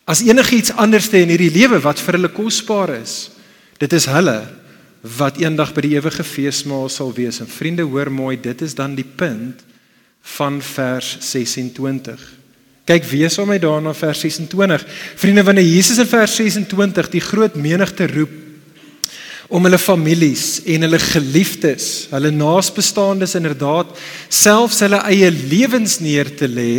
as 0.10 0.24
enigiets 0.26 0.74
anderste 0.82 1.22
in 1.22 1.30
hierdie 1.30 1.54
lewe 1.54 1.78
wat 1.86 2.02
vir 2.02 2.18
hulle 2.18 2.34
kosbaar 2.34 2.98
is. 2.98 3.30
Dit 3.78 3.94
is 3.94 4.10
hulle 4.10 4.40
wat 5.02 5.40
eendag 5.42 5.74
by 5.74 5.84
die 5.86 5.96
ewige 5.96 6.24
feesmaal 6.24 6.90
sal 6.90 7.10
wees. 7.18 7.42
En 7.42 7.50
vriende, 7.50 7.86
hoor 7.90 8.12
mooi, 8.14 8.36
dit 8.40 8.62
is 8.62 8.76
dan 8.78 8.94
die 8.96 9.08
punt 9.08 9.64
van 10.38 10.62
vers 10.62 11.16
26. 11.26 12.22
Kyk 12.86 13.06
weer 13.10 13.30
saam 13.34 13.50
met 13.50 13.64
daarna 13.64 13.94
vers 13.98 14.22
26. 14.26 14.86
Vriende, 15.16 15.44
wanneer 15.44 15.66
Jesus 15.66 16.02
in 16.02 16.10
vers 16.10 16.36
26 16.36 17.10
die 17.14 17.24
groot 17.24 17.58
menigte 17.58 18.08
roep 18.14 18.38
om 19.52 19.66
hulle 19.68 19.80
families 19.82 20.62
en 20.64 20.86
hulle 20.86 21.00
geliefdes, 21.02 22.08
hulle 22.14 22.30
naasbestaandes 22.32 23.36
inderdaad 23.36 23.90
selfs 24.32 24.80
hulle 24.86 25.02
eie 25.10 25.28
lewens 25.28 25.98
neer 26.00 26.30
te 26.40 26.48
lê, 26.48 26.76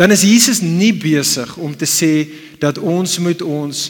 dan 0.00 0.14
is 0.14 0.24
Jesus 0.24 0.62
nie 0.64 0.94
besig 0.96 1.52
om 1.60 1.74
te 1.76 1.86
sê 1.86 2.24
dat 2.62 2.80
ons 2.80 3.18
moet 3.20 3.44
ons 3.44 3.84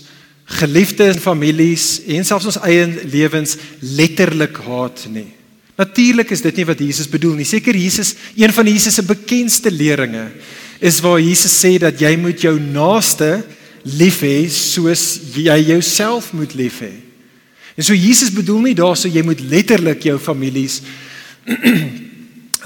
geliefdes 0.45 1.17
en 1.17 1.23
families 1.23 1.87
en 2.07 2.27
selfs 2.27 2.51
ons 2.53 2.61
eie 2.69 2.85
lewens 3.09 3.57
letterlik 3.97 4.61
haat 4.67 5.07
nie. 5.13 5.31
Natuurlik 5.79 6.31
is 6.31 6.45
dit 6.45 6.61
nie 6.61 6.67
wat 6.69 6.83
Jesus 6.85 7.11
bedoel 7.11 7.41
nie. 7.41 7.49
Seker 7.49 7.75
Jesus, 7.75 8.15
een 8.37 8.53
van 8.55 8.69
Jesus 8.69 8.95
se 8.95 9.03
bekendste 9.03 9.73
leringe 9.75 10.29
is 10.85 11.01
waar 11.03 11.19
Jesus 11.23 11.55
sê 11.57 11.77
dat 11.83 11.99
jy 12.01 12.13
moet 12.21 12.45
jou 12.45 12.55
naaste 12.61 13.41
lief 13.85 14.21
hê 14.25 14.45
soos 14.53 15.35
jy 15.35 15.57
jouself 15.71 16.33
moet 16.37 16.55
lief 16.55 16.81
hê. 16.85 16.93
En 17.75 17.87
so 17.87 17.97
Jesus 17.97 18.31
bedoel 18.35 18.69
nie 18.69 18.77
daarso 18.79 19.11
jy 19.11 19.25
moet 19.27 19.43
letterlik 19.51 20.07
jou 20.07 20.19
families 20.23 20.81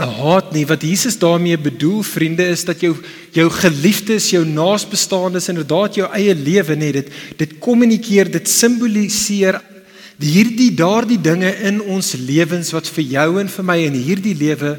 haat 0.07 0.53
nie. 0.55 0.67
Wat 0.67 0.83
Jesus 0.83 1.19
daarmee 1.19 1.59
bedoel, 1.59 2.03
vriende, 2.07 2.47
is 2.47 2.65
dat 2.65 2.81
jou 2.81 2.95
jou 3.35 3.49
geliefdes, 3.51 4.31
jou 4.31 4.45
naasbestaandes 4.47 5.49
inderdaad 5.49 5.99
jou 5.99 6.07
eie 6.15 6.35
lewe 6.35 6.77
net 6.77 7.01
dit 7.01 7.11
dit 7.39 7.57
kommunikeer, 7.63 8.31
dit 8.31 8.49
simboliseer 8.49 9.61
hierdie 10.19 10.73
daardie 10.75 11.21
dinge 11.23 11.51
in 11.67 11.81
ons 11.83 12.15
lewens 12.19 12.73
wat 12.75 12.89
vir 12.91 13.05
jou 13.15 13.29
en 13.39 13.51
vir 13.53 13.67
my 13.67 13.79
in 13.87 13.99
hierdie 14.03 14.35
lewe 14.35 14.75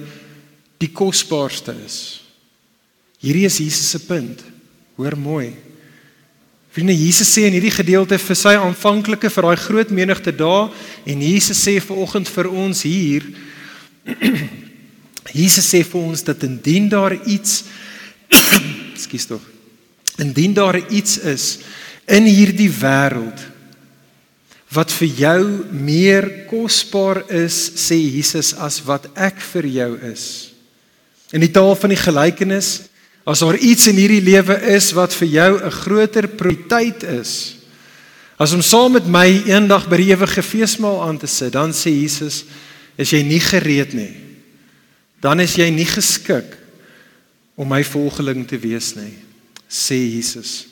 die 0.79 0.91
kosbaarste 0.91 1.75
is. 1.85 1.99
Hierdie 3.23 3.47
is 3.47 3.59
Jesus 3.59 3.91
se 3.91 3.99
punt. 4.03 4.43
Hoor 4.99 5.15
mooi. 5.19 5.53
Vriende, 6.75 6.93
Jesus 6.95 7.31
sê 7.31 7.47
in 7.47 7.55
hierdie 7.55 7.73
gedeelte 7.73 8.19
vir 8.21 8.37
sy 8.37 8.53
aanvanklike 8.59 9.31
vir 9.31 9.47
daai 9.47 9.59
groot 9.59 9.91
menigte 9.95 10.31
daar 10.35 10.69
en 11.07 11.23
Jesus 11.23 11.59
sê 11.63 11.79
vanoggend 11.81 12.29
vir 12.29 12.51
ons 12.51 12.83
hier 12.85 13.25
Jesus 15.33 15.67
sê 15.69 15.83
vir 15.83 16.01
ons 16.01 16.23
dat 16.23 16.43
indien 16.43 16.89
daar 16.89 17.15
iets 17.25 17.63
Ekskuus 18.99 19.25
tog. 19.29 19.43
Indien 20.19 20.53
daar 20.53 20.77
iets 20.91 21.17
is 21.23 21.59
in 22.09 22.27
hierdie 22.27 22.71
wêreld 22.73 23.45
wat 24.69 24.91
vir 24.93 25.09
jou 25.17 25.43
meer 25.73 26.27
kosbaar 26.49 27.23
is, 27.33 27.55
sê 27.73 27.97
Jesus, 27.97 28.51
as 28.53 28.77
wat 28.85 29.07
ek 29.17 29.39
vir 29.41 29.65
jou 29.65 29.89
is. 30.11 30.25
In 31.33 31.41
die 31.41 31.49
taal 31.53 31.73
van 31.77 31.89
die 31.89 31.97
gelykenis, 31.97 32.69
as 33.25 33.41
daar 33.41 33.57
iets 33.57 33.87
in 33.89 33.97
hierdie 33.97 34.21
lewe 34.21 34.59
is 34.69 34.91
wat 34.97 35.13
vir 35.17 35.29
jou 35.33 35.51
'n 35.57 35.71
groter 35.71 36.27
prioriteit 36.27 37.03
is, 37.03 37.55
as 38.37 38.53
om 38.53 38.61
saam 38.61 38.93
met 38.93 39.07
my 39.07 39.27
eendag 39.49 39.89
by 39.89 39.97
die 39.97 40.13
ewige 40.13 40.41
feesmaal 40.41 41.01
aan 41.01 41.17
te 41.17 41.27
sit, 41.27 41.53
dan 41.53 41.73
sê 41.73 41.89
Jesus, 41.89 42.45
is 42.97 43.09
jy 43.09 43.23
nie 43.23 43.41
gereed 43.41 43.93
nie. 43.93 44.28
Dan 45.23 45.43
is 45.43 45.57
jy 45.59 45.67
nie 45.73 45.87
geskik 45.87 46.55
om 47.59 47.67
my 47.67 47.83
volgeling 47.83 48.45
te 48.47 48.59
wees 48.59 48.93
nie, 48.95 49.13
sê 49.67 49.97
Jesus. 49.99 50.69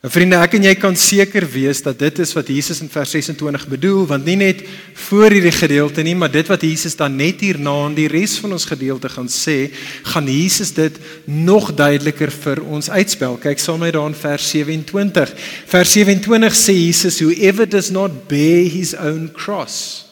En 0.00 0.08
vriende, 0.08 0.38
ek 0.40 0.54
en 0.56 0.64
jy 0.64 0.72
kan 0.80 0.94
seker 0.96 1.44
wees 1.52 1.82
dat 1.84 1.98
dit 2.00 2.20
is 2.24 2.30
wat 2.32 2.48
Jesus 2.48 2.78
in 2.80 2.88
vers 2.88 3.10
26 3.12 3.66
bedoel, 3.68 4.06
want 4.08 4.24
nie 4.24 4.36
net 4.40 4.62
voor 5.08 5.28
hierdie 5.28 5.52
gedeelte 5.52 6.00
nie, 6.04 6.14
maar 6.16 6.32
dit 6.32 6.48
wat 6.48 6.64
Jesus 6.64 6.96
dan 6.96 7.18
net 7.20 7.44
hierna 7.44 7.74
in 7.90 7.98
die 7.98 8.08
res 8.08 8.38
van 8.40 8.56
ons 8.56 8.64
gedeelte 8.68 9.10
gaan 9.12 9.28
sê, 9.28 9.68
gaan 10.08 10.28
Jesus 10.28 10.72
dit 10.76 10.96
nog 11.28 11.68
duideliker 11.76 12.32
vir 12.32 12.62
ons 12.64 12.88
uitspel. 12.88 13.36
Kyk 13.44 13.60
saam 13.60 13.84
met 13.84 13.92
daan 13.96 14.16
vers 14.16 14.48
27. 14.56 15.34
Vers 15.68 15.92
27 15.92 16.56
sê 16.56 16.78
Jesus, 16.78 17.20
whoever 17.20 17.68
does 17.68 17.92
not 17.92 18.22
bear 18.32 18.64
his 18.72 18.94
own 18.96 19.28
cross 19.36 20.06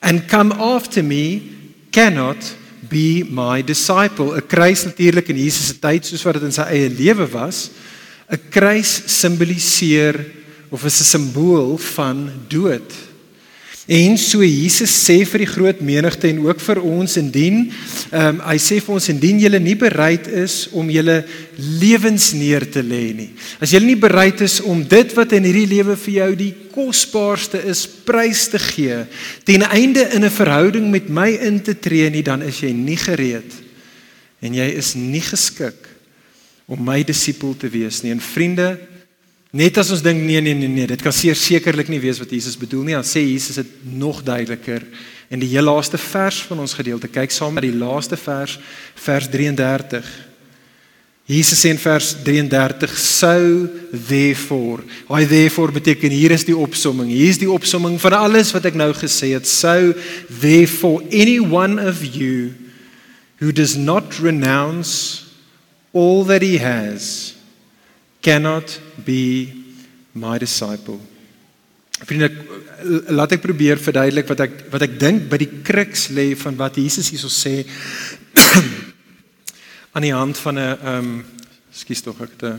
and 0.00 0.24
come 0.26 0.56
after 0.56 1.04
me 1.04 1.61
cannot 1.92 2.40
be 2.88 3.22
my 3.28 3.62
disciple. 3.62 4.34
'n 4.34 4.46
Kruis 4.48 4.84
natuurlik 4.84 5.28
in 5.28 5.36
Jesus 5.36 5.68
se 5.68 5.78
tyd 5.78 6.04
soos 6.04 6.24
wat 6.24 6.40
dit 6.40 6.48
in 6.48 6.52
sy 6.52 6.66
eie 6.66 6.88
lewe 6.88 7.28
was. 7.30 7.70
'n 8.30 8.40
Kruis 8.50 9.02
simboliseer 9.06 10.16
of 10.70 10.84
is 10.84 11.00
'n 11.00 11.04
simbool 11.04 11.78
van 11.78 12.32
dood. 12.48 13.11
En 13.90 14.14
so 14.14 14.44
Jesus 14.46 14.92
sê 14.94 15.24
vir 15.26 15.42
die 15.42 15.50
groot 15.50 15.80
menigte 15.82 16.28
en 16.28 16.38
ook 16.44 16.60
vir 16.62 16.78
ons 16.86 17.16
indien 17.18 17.64
ehm 18.12 18.36
um, 18.38 18.42
hy 18.46 18.54
sê 18.62 18.78
vir 18.78 18.94
ons 18.94 19.08
indien 19.10 19.40
julle 19.42 19.58
nie 19.58 19.74
bereid 19.74 20.28
is 20.28 20.68
om 20.70 20.90
julle 20.92 21.24
lewens 21.80 22.28
neer 22.38 22.62
te 22.70 22.78
lê 22.78 23.10
nie. 23.16 23.30
As 23.58 23.72
julle 23.74 23.88
nie 23.88 23.98
bereid 23.98 24.44
is 24.46 24.60
om 24.62 24.84
dit 24.86 25.14
wat 25.18 25.34
in 25.34 25.48
hierdie 25.48 25.66
lewe 25.66 25.96
vir 25.98 26.14
jou 26.14 26.28
die 26.38 26.52
kosbaarste 26.70 27.64
is 27.66 27.82
prys 28.06 28.46
te 28.52 28.60
gee 28.62 29.02
ten 29.42 29.66
einde 29.66 30.06
in 30.14 30.24
'n 30.24 30.30
verhouding 30.30 30.86
met 30.90 31.08
my 31.08 31.30
in 31.42 31.58
te 31.60 31.74
tree 31.74 32.10
nie, 32.10 32.22
dan 32.22 32.42
is 32.42 32.62
jy 32.62 32.70
nie 32.70 32.96
gereed 32.96 33.50
en 34.42 34.54
jy 34.54 34.68
is 34.78 34.94
nie 34.94 35.20
geskik 35.20 35.88
om 36.66 36.84
my 36.84 37.02
disipel 37.02 37.56
te 37.58 37.68
wees 37.68 38.02
nie. 38.02 38.12
En 38.12 38.20
vriende, 38.20 38.78
net 39.52 39.76
as 39.78 39.92
ons 39.92 40.02
dink 40.04 40.22
nee 40.24 40.40
nee 40.40 40.56
nee 40.56 40.70
nee, 40.70 40.88
dit 40.88 41.02
kan 41.04 41.12
sekerlik 41.12 41.90
nie 41.92 42.00
wees 42.00 42.18
wat 42.22 42.32
Jesus 42.32 42.56
bedoel 42.56 42.86
nie. 42.88 42.96
Dan 42.96 43.06
sê 43.06 43.20
Jesus 43.20 43.60
dit 43.60 43.72
nog 43.84 44.22
duideliker 44.24 44.84
in 45.32 45.40
die 45.40 45.50
heel 45.52 45.68
laaste 45.68 46.00
vers 46.00 46.42
van 46.48 46.60
ons 46.64 46.74
gedeelte. 46.76 47.08
Kyk 47.08 47.32
saam 47.32 47.54
met 47.56 47.64
die 47.64 47.76
laaste 47.76 48.16
vers, 48.20 48.58
vers 49.00 49.28
33. 49.32 50.08
Jesus 51.30 51.60
sê 51.62 51.70
in 51.70 51.78
vers 51.80 52.10
33 52.24 52.96
so 52.98 53.68
therefore. 54.08 54.82
Hy 55.08 55.22
therefore 55.30 55.72
beteken 55.72 56.12
hier 56.12 56.34
is 56.34 56.44
die 56.48 56.56
opsomming. 56.56 57.12
Hier 57.12 57.30
is 57.30 57.40
die 57.40 57.50
opsomming 57.50 58.00
van 58.02 58.16
alles 58.18 58.50
wat 58.56 58.66
ek 58.68 58.76
nou 58.76 58.90
gesê 58.96 59.34
het. 59.36 59.48
So 59.48 59.92
therefore 60.42 61.04
any 61.12 61.38
one 61.38 61.78
of 61.80 62.02
you 62.02 62.52
who 63.38 63.52
does 63.52 63.76
not 63.76 64.18
renounce 64.20 65.28
all 65.92 66.24
that 66.24 66.42
he 66.42 66.58
has 66.58 67.36
cannot 68.22 68.80
be 69.04 69.50
my 70.14 70.38
disciple. 70.38 71.00
Vriende, 72.02 72.30
laat 73.14 73.36
ek 73.36 73.42
probeer 73.44 73.78
verduidelik 73.82 74.30
wat 74.30 74.40
ek 74.46 74.56
wat 74.72 74.86
ek 74.86 74.96
dink 74.98 75.28
by 75.30 75.38
die 75.42 75.50
kruks 75.66 76.08
lê 76.14 76.32
van 76.38 76.56
wat 76.58 76.78
Jesus 76.80 77.12
hierso 77.12 77.30
sê 77.30 77.62
aan 79.94 80.06
die 80.06 80.14
hand 80.14 80.38
van 80.38 80.58
'n 80.58 80.62
ehm 80.62 80.98
um, 80.98 81.12
skus 81.72 82.02
tog 82.02 82.20
ek 82.22 82.42
'n 82.42 82.58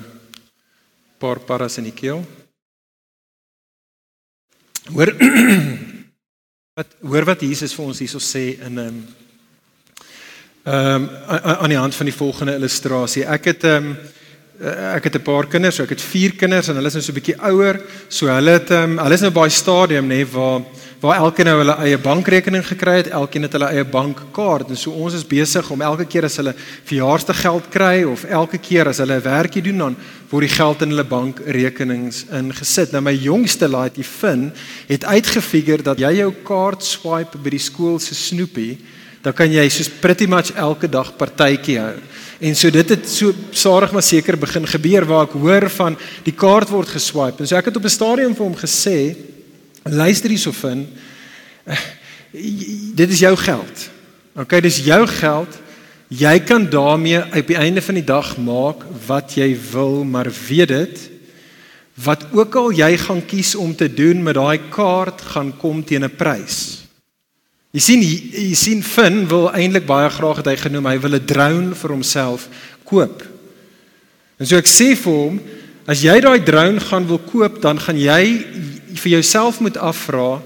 paar 1.19 1.39
paras 1.39 1.77
in 1.77 1.89
die 1.89 1.95
keel. 1.95 2.23
Hoor 4.91 5.11
wat 6.77 6.89
hoor 7.01 7.25
wat 7.25 7.41
Jesus 7.41 7.75
vir 7.75 7.85
ons 7.85 7.99
hierso 7.99 8.19
sê 8.19 8.59
in 8.59 8.79
'n 8.79 9.23
Ehm 10.63 11.03
um, 11.03 11.09
aan 11.27 11.69
die 11.69 11.77
hand 11.77 11.95
van 11.95 12.05
die 12.05 12.15
volgende 12.15 12.53
illustrasie. 12.55 13.25
Ek 13.27 13.45
het 13.51 13.63
ehm 13.63 13.85
um, 13.85 13.97
ek 14.63 15.03
het 15.03 15.15
'n 15.15 15.23
paar 15.23 15.47
kinders, 15.47 15.75
so 15.75 15.83
ek 15.83 15.89
het 15.89 16.01
4 16.01 16.35
kinders 16.35 16.69
en 16.69 16.75
hulle 16.75 16.87
is 16.87 16.93
nou 16.93 17.03
so 17.03 17.11
'n 17.11 17.19
bietjie 17.19 17.39
ouer. 17.39 17.81
So 18.07 18.27
hulle 18.27 18.51
het 18.51 18.71
um, 18.71 18.97
hulle 18.97 19.13
is 19.13 19.21
nou 19.21 19.31
by 19.31 19.45
'n 19.45 19.49
stadium 19.49 20.07
nê 20.07 20.25
waar 20.25 20.61
waar 21.03 21.17
elkeen 21.19 21.45
nou 21.45 21.57
hulle 21.57 21.75
eie 21.83 21.97
bankrekening 21.97 22.63
gekry 22.63 22.95
het, 23.01 23.09
elkeen 23.11 23.41
het 23.41 23.51
hulle 23.51 23.67
eie 23.67 23.83
bankkaart 23.83 24.69
en 24.69 24.77
so 24.77 24.91
ons 24.91 25.13
is 25.13 25.27
besig 25.27 25.69
om 25.69 25.81
elke 25.81 26.05
keer 26.05 26.23
as 26.23 26.37
hulle 26.39 26.53
verjaarsdaggeld 26.87 27.67
kry 27.69 28.05
of 28.07 28.23
elke 28.23 28.57
keer 28.57 28.87
as 28.87 29.01
hulle 29.03 29.19
'n 29.19 29.21
werkie 29.21 29.61
doen 29.61 29.77
dan 29.77 29.97
word 30.29 30.47
die 30.47 30.55
geld 30.55 30.81
in 30.81 30.89
hulle 30.89 31.03
bankrekenings 31.03 32.25
ingesit. 32.31 32.91
Nou 32.91 33.01
my 33.01 33.11
jongste 33.11 33.67
laaitjie 33.67 34.03
Finn 34.03 34.53
het 34.87 35.03
uitgefigure 35.03 35.83
dat 35.83 35.99
jy 35.99 36.13
jou 36.23 36.33
kaart 36.43 36.83
swipe 36.83 37.37
by 37.37 37.49
die 37.49 37.59
skool 37.59 37.99
se 37.99 38.15
snoepie 38.15 38.77
dan 39.23 39.33
kan 39.33 39.51
jy 39.51 39.63
soos 39.71 39.87
pretty 40.01 40.27
much 40.27 40.51
elke 40.59 40.89
dag 40.91 41.13
partytjie 41.15 41.79
hou. 41.79 41.95
En 42.43 42.55
so 42.59 42.71
dit 42.73 42.89
het 42.91 43.07
so 43.07 43.31
stadig 43.55 43.93
maar 43.95 44.03
seker 44.03 44.35
begin 44.37 44.67
gebeur 44.67 45.05
waar 45.07 45.29
ek 45.29 45.37
hoor 45.39 45.69
van 45.71 45.95
die 46.25 46.35
kaart 46.35 46.69
word 46.73 46.91
geswipe. 46.91 47.39
En 47.39 47.47
so 47.47 47.55
ek 47.55 47.71
het 47.71 47.79
op 47.79 47.85
'n 47.87 47.89
stadium 47.89 48.35
vir 48.35 48.45
hom 48.45 48.55
gesê, 48.55 49.15
luister 49.83 50.29
hierso 50.29 50.51
fin. 50.51 50.87
Eh, 51.63 51.77
dit 52.99 53.09
is 53.09 53.19
jou 53.19 53.35
geld. 53.37 53.89
OK, 54.35 54.61
dis 54.61 54.83
jou 54.83 55.07
geld. 55.07 55.59
Jy 56.09 56.39
kan 56.39 56.69
daarmee 56.69 57.23
op 57.23 57.47
die 57.47 57.57
einde 57.57 57.81
van 57.81 57.95
die 57.95 58.03
dag 58.03 58.37
maak 58.37 58.83
wat 59.07 59.33
jy 59.35 59.57
wil, 59.71 60.03
maar 60.03 60.27
weet 60.47 60.67
dit 60.67 61.09
wat 62.03 62.25
ook 62.33 62.55
al 62.55 62.71
jy 62.71 62.97
gaan 62.97 63.25
kies 63.25 63.55
om 63.55 63.75
te 63.75 63.93
doen 63.93 64.23
met 64.23 64.35
daai 64.35 64.59
kaart 64.69 65.21
gaan 65.21 65.57
kom 65.57 65.83
teen 65.83 66.03
'n 66.03 66.15
prys. 66.15 66.82
Jy 67.73 67.81
sien 67.81 68.03
jy 68.05 68.51
sien 68.53 68.83
Finn 68.85 69.23
wil 69.31 69.47
eintlik 69.49 69.87
baie 69.89 70.09
graag 70.13 70.43
het 70.43 70.49
hy 70.51 70.57
genoem 70.61 70.91
hy 70.91 70.97
wil 71.01 71.15
'n 71.17 71.25
drone 71.25 71.73
vir 71.73 71.89
homself 71.89 72.45
koop. 72.85 73.23
En 74.37 74.45
so 74.45 74.57
ek 74.57 74.69
sê 74.69 74.93
vir 74.93 75.13
hom, 75.13 75.39
as 75.87 76.03
jy 76.05 76.21
daai 76.21 76.45
drone 76.45 76.79
gaan 76.79 77.07
wil 77.07 77.17
koop, 77.17 77.61
dan 77.61 77.79
gaan 77.79 77.97
jy 77.97 78.45
vir 78.93 79.11
jouself 79.17 79.59
moet 79.59 79.77
afvra, 79.77 80.43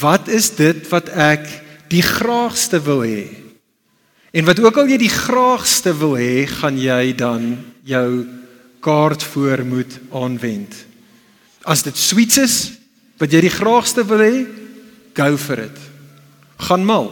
wat 0.00 0.28
is 0.28 0.50
dit 0.50 0.84
wat 0.90 1.08
ek 1.08 1.48
die 1.88 2.02
graagste 2.02 2.84
wil 2.84 3.00
hê? 3.00 3.32
En 4.34 4.44
wat 4.44 4.60
ook 4.60 4.76
al 4.76 4.92
jy 4.92 4.98
die 4.98 5.08
graagste 5.08 5.96
wil 5.96 6.20
hê, 6.20 6.44
gaan 6.44 6.76
jy 6.76 7.16
dan 7.16 7.64
jou 7.84 8.26
kaart 8.80 9.22
voor 9.22 9.64
moet 9.64 9.98
aanwend. 10.12 10.84
As 11.64 11.82
dit 11.82 11.96
sweets 11.96 12.36
is 12.36 12.72
wat 13.16 13.32
jy 13.32 13.40
die 13.40 13.56
graagste 13.56 14.04
wil 14.04 14.20
hê, 14.20 14.46
go 15.16 15.36
for 15.36 15.58
it 15.64 15.87
gaan 16.68 16.84
mal. 16.84 17.08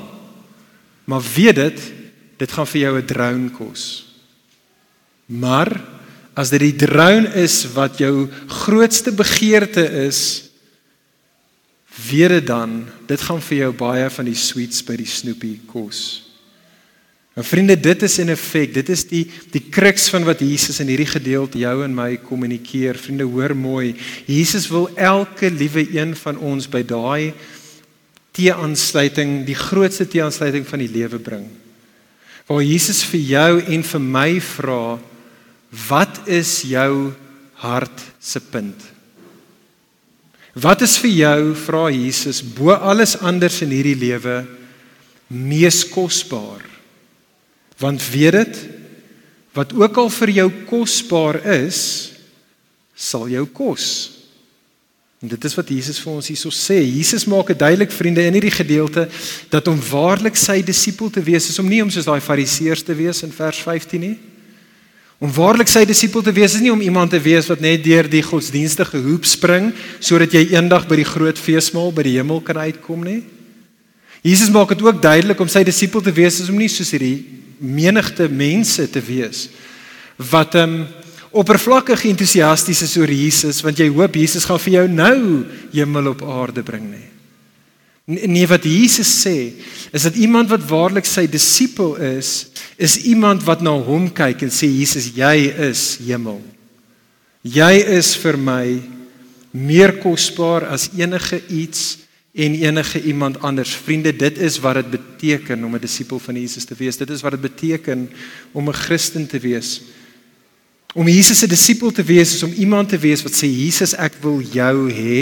Maar 1.09 1.23
weet 1.35 1.57
dit, 1.57 1.85
dit 2.37 2.53
gaan 2.53 2.67
vir 2.67 2.81
jou 2.81 2.99
'n 2.99 3.07
drone 3.07 3.51
kos. 3.51 4.07
Maar 5.27 5.81
as 6.35 6.51
dit 6.53 6.61
die 6.61 6.77
drone 6.77 7.33
is 7.35 7.65
wat 7.73 7.99
jou 7.99 8.29
grootste 8.47 9.13
begeerte 9.13 9.83
is, 10.07 10.51
weet 12.11 12.29
dit 12.29 12.47
dan, 12.47 12.85
dit 13.09 13.21
gaan 13.21 13.41
vir 13.41 13.57
jou 13.57 13.73
baie 13.73 14.11
van 14.11 14.29
die 14.29 14.37
sweets 14.37 14.85
by 14.85 14.97
die 15.01 15.09
snoepie 15.09 15.61
kos. 15.67 16.27
En 17.37 17.45
vriende, 17.45 17.75
dit 17.77 18.03
is 18.03 18.15
in 18.19 18.33
effek, 18.33 18.73
dit 18.73 18.89
is 18.89 19.03
die 19.11 19.27
die 19.53 19.61
kruks 19.61 20.07
van 20.09 20.25
wat 20.25 20.41
Jesus 20.41 20.81
in 20.81 20.89
hierdie 20.89 21.09
gedeelte 21.11 21.61
jou 21.61 21.83
en 21.85 21.93
my 21.93 22.15
kommunikeer. 22.17 22.97
Vriende, 22.97 23.27
hoor 23.29 23.53
mooi. 23.57 23.91
Jesus 24.25 24.71
wil 24.73 24.89
elke 24.97 25.51
liewe 25.53 25.85
een 25.99 26.15
van 26.17 26.39
ons 26.41 26.69
by 26.69 26.81
daai 26.81 27.35
teeaansluiting, 28.37 29.40
die 29.49 29.57
grootste 29.57 30.07
teeaansluiting 30.09 30.66
van 30.69 30.83
die 30.85 30.93
lewe 30.93 31.19
bring. 31.23 31.47
Waar 32.47 32.62
Jesus 32.62 33.02
vir 33.09 33.23
jou 33.26 33.52
en 33.75 33.87
vir 33.90 34.03
my 34.03 34.29
vra, 34.44 34.99
wat 35.88 36.20
is 36.31 36.61
jou 36.68 37.12
hart 37.62 38.05
se 38.22 38.40
punt? 38.40 38.92
Wat 40.57 40.81
is 40.85 40.96
vir 41.03 41.12
jou, 41.12 41.40
vra 41.66 41.88
Jesus, 41.92 42.40
bo 42.40 42.72
alles 42.72 43.16
anders 43.20 43.59
in 43.64 43.75
hierdie 43.75 43.99
lewe 43.99 44.38
mees 45.29 45.83
kosbaar? 45.90 46.62
Want 47.83 48.01
weet 48.09 48.38
dit, 48.38 48.61
wat 49.57 49.75
ook 49.77 49.99
al 50.01 50.09
vir 50.12 50.33
jou 50.38 50.49
kosbaar 50.68 51.42
is, 51.59 51.81
sal 52.96 53.29
jou 53.29 53.44
kos. 53.53 54.15
En 55.22 55.29
dit 55.29 55.44
is 55.44 55.55
wat 55.57 55.68
Jesus 55.72 55.98
vir 56.02 56.12
ons 56.12 56.26
hierso 56.29 56.50
sê. 56.52 56.76
Jesus 56.85 57.24
maak 57.24 57.48
dit 57.48 57.59
duidelik 57.59 57.92
vriende 57.94 58.26
in 58.29 58.35
hierdie 58.37 58.52
gedeelte 58.52 59.07
dat 59.48 59.68
om 59.68 59.79
waarlik 59.90 60.37
sy 60.37 60.61
disipel 60.64 61.09
te 61.11 61.22
wees 61.24 61.48
is 61.48 61.59
om 61.62 61.68
nie 61.68 61.81
om 61.83 61.92
soos 61.92 62.09
daai 62.09 62.20
fariseërs 62.20 62.85
te 62.85 62.96
wees 62.96 63.22
in 63.24 63.33
vers 63.33 63.62
15 63.64 64.02
nie. 64.02 64.16
Om 65.16 65.33
waarlik 65.33 65.70
sy 65.72 65.87
disipel 65.88 66.20
te 66.20 66.35
wees 66.37 66.59
is 66.59 66.61
nie 66.61 66.72
om 66.72 66.85
iemand 66.85 67.14
te 67.14 67.20
wees 67.22 67.48
wat 67.48 67.62
net 67.64 67.81
deur 67.87 68.05
die 68.12 68.20
godsdienstige 68.20 69.00
hoep 69.07 69.24
spring 69.24 69.70
sodat 70.05 70.37
jy 70.37 70.50
eendag 70.52 70.85
by 70.90 71.00
die 71.00 71.09
groot 71.09 71.40
feesmaal 71.40 71.88
by 71.96 72.05
die 72.05 72.18
hemel 72.18 72.42
kan 72.44 72.61
uitkom 72.61 73.07
nie. 73.07 73.22
Jesus 74.20 74.52
maak 74.52 74.74
dit 74.74 74.85
ook 74.85 75.00
duidelik 75.00 75.40
om 75.40 75.48
sy 75.48 75.64
disipel 75.64 76.05
te 76.05 76.12
wees 76.12 76.42
is 76.44 76.52
om 76.52 76.61
nie 76.61 76.68
soos 76.68 76.92
hierdie 76.92 77.24
menigte 77.57 78.29
mense 78.29 78.85
te 78.92 79.00
wees 79.00 79.46
wat 80.20 80.61
ehm 80.61 80.76
um, 80.76 80.87
oppervlakkig 81.37 82.07
entoesiasties 82.11 82.83
is 82.87 82.96
oor 83.01 83.11
Jesus 83.12 83.62
want 83.64 83.79
jy 83.79 83.90
hoop 83.92 84.16
Jesus 84.16 84.46
gaan 84.49 84.62
vir 84.62 84.79
jou 84.79 84.87
nou 84.88 85.18
hemel 85.75 86.12
op 86.14 86.25
aarde 86.25 86.64
bring 86.66 86.88
nê. 86.90 87.05
Nee 88.07 88.46
wat 88.46 88.64
Jesus 88.64 89.11
sê 89.25 89.53
is 89.92 90.07
dat 90.07 90.14
iemand 90.14 90.51
wat 90.53 90.66
waarlik 90.68 91.09
sy 91.09 91.27
disipel 91.27 91.96
is, 91.99 92.49
is 92.79 93.01
iemand 93.11 93.42
wat 93.46 93.64
na 93.66 93.75
hom 93.75 94.07
kyk 94.14 94.46
en 94.46 94.53
sê 94.55 94.70
Jesus 94.70 95.11
jy 95.16 95.51
is 95.70 95.96
hemel. 96.07 96.38
Jy 97.42 97.72
is 97.99 98.14
vir 98.18 98.38
my 98.38 98.79
meer 99.57 99.96
kosbaar 100.03 100.68
as 100.70 100.90
enige 100.94 101.40
iets 101.49 102.07
en 102.37 102.55
enige 102.61 103.01
iemand 103.03 103.40
anders. 103.40 103.72
Vriende, 103.75 104.12
dit 104.12 104.38
is 104.38 104.59
wat 104.61 104.83
dit 104.83 104.90
beteken 104.90 105.64
om 105.64 105.75
'n 105.75 105.81
disipel 105.81 106.18
van 106.18 106.35
Jesus 106.37 106.64
te 106.64 106.75
wees. 106.79 106.96
Dit 106.96 107.11
is 107.11 107.22
wat 107.22 107.33
dit 107.33 107.40
beteken 107.40 108.11
om 108.53 108.68
'n 108.68 108.75
Christen 108.75 109.27
te 109.27 109.38
wees. 109.38 109.81
Om 110.96 111.09
Jesus 111.09 111.42
se 111.42 111.48
disipel 111.48 111.92
te 111.92 112.04
wees 112.04 112.35
is 112.35 112.42
om 112.42 112.54
iemand 112.56 112.88
te 112.88 112.98
wees 112.98 113.20
wat 113.20 113.37
sê 113.37 113.48
Jesus, 113.50 113.92
ek 114.00 114.16
wil 114.22 114.40
jou 114.40 114.88
hê 114.88 115.20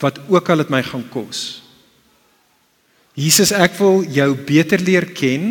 wat 0.00 0.18
ook 0.28 0.50
al 0.52 0.60
dit 0.60 0.72
my 0.72 0.82
gaan 0.84 1.06
kos. 1.12 1.62
Jesus, 3.16 3.52
ek 3.52 3.78
wil 3.80 4.04
jou 4.12 4.28
beter 4.48 4.80
leer 4.80 5.06
ken 5.16 5.46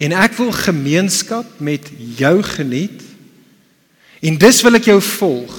en 0.00 0.14
ek 0.16 0.36
wil 0.36 0.52
gemeenskap 0.52 1.56
met 1.64 1.88
jou 2.20 2.36
geniet. 2.52 3.00
En 4.20 4.36
dis 4.36 4.60
wil 4.64 4.76
ek 4.76 4.90
jou 4.90 4.98
volg. 5.04 5.56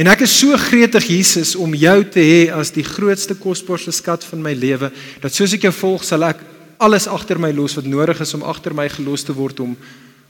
En 0.00 0.08
ek 0.08 0.24
is 0.24 0.34
so 0.40 0.56
gretig 0.56 1.04
Jesus 1.12 1.52
om 1.52 1.74
jou 1.76 1.98
te 2.08 2.24
hê 2.24 2.42
as 2.48 2.72
die 2.72 2.84
grootste 2.86 3.36
kosbaarste 3.36 3.92
skat 3.92 4.24
van 4.24 4.40
my 4.40 4.54
lewe 4.56 4.88
dat 5.20 5.36
soos 5.36 5.52
ek 5.52 5.68
jou 5.68 5.74
volg 5.82 6.06
sal 6.08 6.24
ek 6.24 6.40
alles 6.82 7.04
agter 7.06 7.36
my 7.38 7.52
los 7.52 7.76
wat 7.76 7.86
nodig 7.86 8.24
is 8.24 8.32
om 8.34 8.46
agter 8.48 8.72
my 8.74 8.88
gelos 8.90 9.28
te 9.28 9.36
word 9.36 9.60
om 9.60 9.76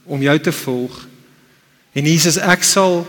om 0.05 0.23
jou 0.23 0.39
te 0.39 0.53
volg. 0.53 0.95
En 1.93 2.07
Jesus, 2.09 2.39
ek 2.41 2.65
sal 2.65 3.03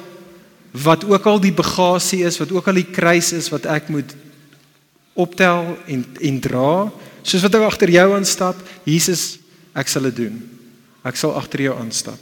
wat 0.74 1.06
ook 1.06 1.26
al 1.30 1.40
die 1.40 1.54
bagasie 1.54 2.24
is, 2.26 2.40
wat 2.42 2.52
ook 2.52 2.68
al 2.68 2.82
die 2.82 2.90
kruis 2.90 3.32
is 3.38 3.52
wat 3.54 3.68
ek 3.70 3.92
moet 3.94 4.16
optel 5.14 5.76
en 5.86 6.06
en 6.20 6.40
dra, 6.42 6.90
soos 7.22 7.46
wat 7.46 7.56
ek 7.56 7.68
agter 7.68 7.94
jou 7.94 8.08
aanstap, 8.16 8.58
Jesus, 8.88 9.38
ek 9.78 9.90
sal 9.90 10.10
dit 10.10 10.26
doen. 10.26 10.42
Ek 11.06 11.18
sal 11.20 11.36
agter 11.38 11.68
jou 11.68 11.76
aanstap. 11.78 12.20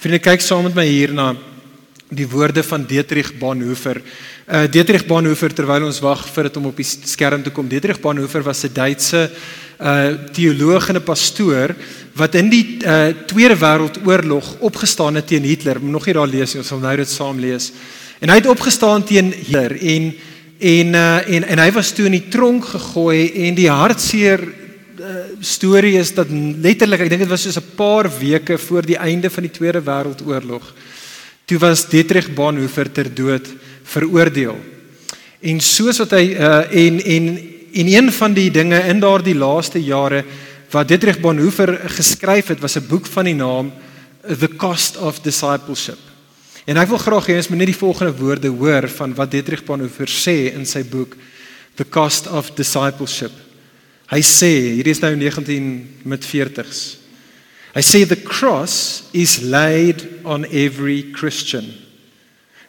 Vriende, 0.00 0.22
kyk 0.24 0.40
saam 0.40 0.64
met 0.64 0.76
my 0.78 0.86
hier 0.88 1.12
na 1.12 1.34
die 2.10 2.26
woorde 2.26 2.62
van 2.66 2.86
Dietrich 2.88 3.34
Bonhoeffer. 3.38 4.00
Uh 4.48 4.66
Dietrich 4.66 5.04
Bonhoeffer 5.06 5.52
terwyl 5.54 5.86
ons 5.86 6.00
wag 6.02 6.24
vir 6.34 6.48
dit 6.48 6.56
om 6.58 6.70
op 6.70 6.80
die 6.80 6.86
skerm 6.86 7.44
te 7.44 7.52
kom. 7.54 7.68
Dietrich 7.70 8.00
Bonhoeffer 8.02 8.42
was 8.42 8.64
'n 8.64 8.72
Duitse 8.74 9.30
uh 9.80 10.12
teoloog 10.32 10.88
en 10.88 10.96
'n 10.96 11.02
pastoor 11.02 11.74
wat 12.12 12.34
in 12.34 12.50
die 12.50 12.78
uh 12.84 13.08
Tweede 13.26 13.56
Wêreldoorlog 13.56 14.58
opgestaan 14.60 15.14
het 15.14 15.26
teen 15.26 15.44
Hitler. 15.44 15.82
Nog 15.82 16.06
nie 16.06 16.14
daar 16.14 16.28
lees 16.28 16.52
nie, 16.52 16.60
ons 16.60 16.68
sal 16.68 16.78
nou 16.78 16.96
dit 16.96 17.08
saam 17.08 17.38
lees. 17.40 17.72
En 18.20 18.28
hy 18.28 18.36
het 18.36 18.46
opgestaan 18.46 19.04
teen 19.04 19.32
Hitler 19.32 19.76
en 19.80 20.14
en 20.58 20.94
uh 20.94 21.28
en 21.28 21.44
en 21.44 21.58
hy 21.58 21.70
was 21.72 21.92
toe 21.92 22.06
in 22.06 22.18
die 22.18 22.28
tronk 22.28 22.64
gegooi 22.64 23.32
en 23.48 23.54
die 23.54 23.70
hartseer 23.70 24.40
uh, 25.00 25.06
storie 25.40 25.96
is 25.98 26.14
dat 26.14 26.28
letterlik 26.60 27.00
ek 27.00 27.08
dink 27.08 27.22
dit 27.24 27.30
was 27.32 27.42
soos 27.42 27.56
'n 27.56 27.76
paar 27.76 28.10
weke 28.18 28.58
voor 28.58 28.82
die 28.82 28.98
einde 28.98 29.30
van 29.30 29.42
die 29.42 29.52
Tweede 29.52 29.80
Wêreldoorlog 29.80 30.74
toe 31.46 31.58
was 31.58 31.88
Dietrich 31.88 32.28
Bonhoeffer 32.34 32.92
ter 32.92 33.08
dood 33.14 33.48
veroordeel. 33.82 34.58
En 35.40 35.60
soos 35.60 35.98
wat 35.98 36.10
hy 36.10 36.36
uh 36.36 36.68
en 36.70 37.00
en 37.02 37.24
en 37.72 37.86
een 37.86 38.12
van 38.12 38.34
die 38.34 38.50
dinge 38.50 38.78
in 38.88 39.00
daardie 39.00 39.34
laaste 39.34 39.82
jare 39.82 40.24
wat 40.70 40.88
Dietrich 40.88 41.20
Bonhoeffer 41.20 41.74
geskryf 41.90 42.46
het, 42.46 42.60
was 42.60 42.76
'n 42.76 42.86
boek 42.86 43.06
van 43.06 43.24
die 43.24 43.34
naam 43.34 43.72
The 44.22 44.48
Cost 44.56 44.96
of 44.96 45.20
Discipleship. 45.20 45.98
En 46.64 46.76
ek 46.76 46.88
wil 46.88 46.98
graag 46.98 47.26
hê 47.26 47.36
ons 47.36 47.48
moet 47.48 47.58
net 47.58 47.72
die 47.72 47.82
volgende 47.82 48.12
woorde 48.16 48.48
hoor 48.48 48.88
van 48.88 49.14
wat 49.14 49.30
Dietrich 49.30 49.64
Bonhoeffer 49.64 50.08
sê 50.08 50.54
in 50.54 50.66
sy 50.66 50.84
boek 50.84 51.16
The 51.74 51.84
Cost 51.88 52.26
of 52.28 52.50
Discipleship. 52.54 53.32
Hy 54.10 54.20
sê, 54.20 54.50
hierdie 54.76 54.94
is 54.94 55.00
nou 55.00 55.14
19 55.16 55.88
met 56.02 56.24
40s. 56.26 56.98
Hy 57.74 57.82
sê 57.82 58.06
the 58.06 58.18
cross 58.18 59.04
is 59.12 59.40
laid 59.42 60.02
on 60.24 60.44
every 60.50 61.10
Christian. 61.14 61.70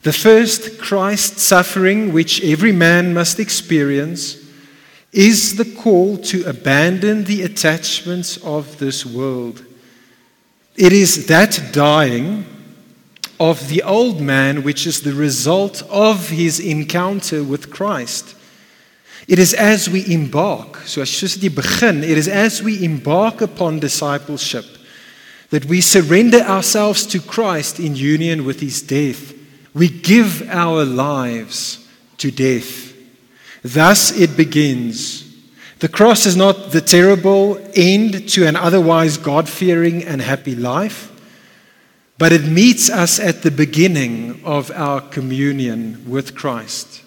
The 0.03 0.13
first 0.13 0.77
Christ 0.79 1.39
suffering 1.39 2.11
which 2.13 2.41
every 2.43 2.71
man 2.71 3.13
must 3.13 3.39
experience 3.39 4.40
is 5.11 5.57
the 5.57 5.65
call 5.65 6.17
to 6.17 6.43
abandon 6.45 7.25
the 7.25 7.43
attachments 7.43 8.37
of 8.37 8.77
this 8.79 9.05
world. 9.05 9.65
It 10.75 10.93
is 10.93 11.27
that 11.27 11.69
dying 11.73 12.45
of 13.39 13.67
the 13.69 13.83
old 13.83 14.21
man 14.21 14.63
which 14.63 14.87
is 14.87 15.01
the 15.01 15.13
result 15.13 15.81
of 15.89 16.29
his 16.29 16.59
encounter 16.59 17.43
with 17.43 17.71
Christ. 17.71 18.35
It 19.27 19.39
is 19.39 19.53
as 19.53 19.89
we 19.89 20.11
embark, 20.13 20.77
so 20.85 21.01
as 21.01 21.37
dit 21.37 21.55
begin, 21.55 22.03
it 22.03 22.17
is 22.17 22.27
as 22.27 22.61
we 22.61 22.83
embark 22.83 23.41
upon 23.41 23.79
discipleship 23.79 24.65
that 25.49 25.65
we 25.65 25.81
surrender 25.81 26.39
ourselves 26.39 27.05
to 27.07 27.19
Christ 27.19 27.79
in 27.79 27.95
union 27.95 28.45
with 28.45 28.61
his 28.61 28.81
death. 28.81 29.33
We 29.73 29.89
give 29.89 30.47
our 30.49 30.85
lives 30.85 31.87
to 32.17 32.31
death. 32.31 32.90
Thus 33.63 34.11
it 34.11 34.35
begins. 34.35 35.27
The 35.79 35.89
cross 35.89 36.25
is 36.25 36.35
not 36.35 36.71
the 36.71 36.81
terrible 36.81 37.59
end 37.73 38.29
to 38.29 38.45
an 38.47 38.55
otherwise 38.55 39.17
God 39.17 39.49
fearing 39.49 40.03
and 40.03 40.21
happy 40.21 40.55
life, 40.55 41.11
but 42.17 42.31
it 42.31 42.43
meets 42.43 42.89
us 42.89 43.19
at 43.19 43.41
the 43.41 43.51
beginning 43.51 44.41
of 44.43 44.69
our 44.71 45.01
communion 45.01 46.03
with 46.07 46.35
Christ. 46.35 47.01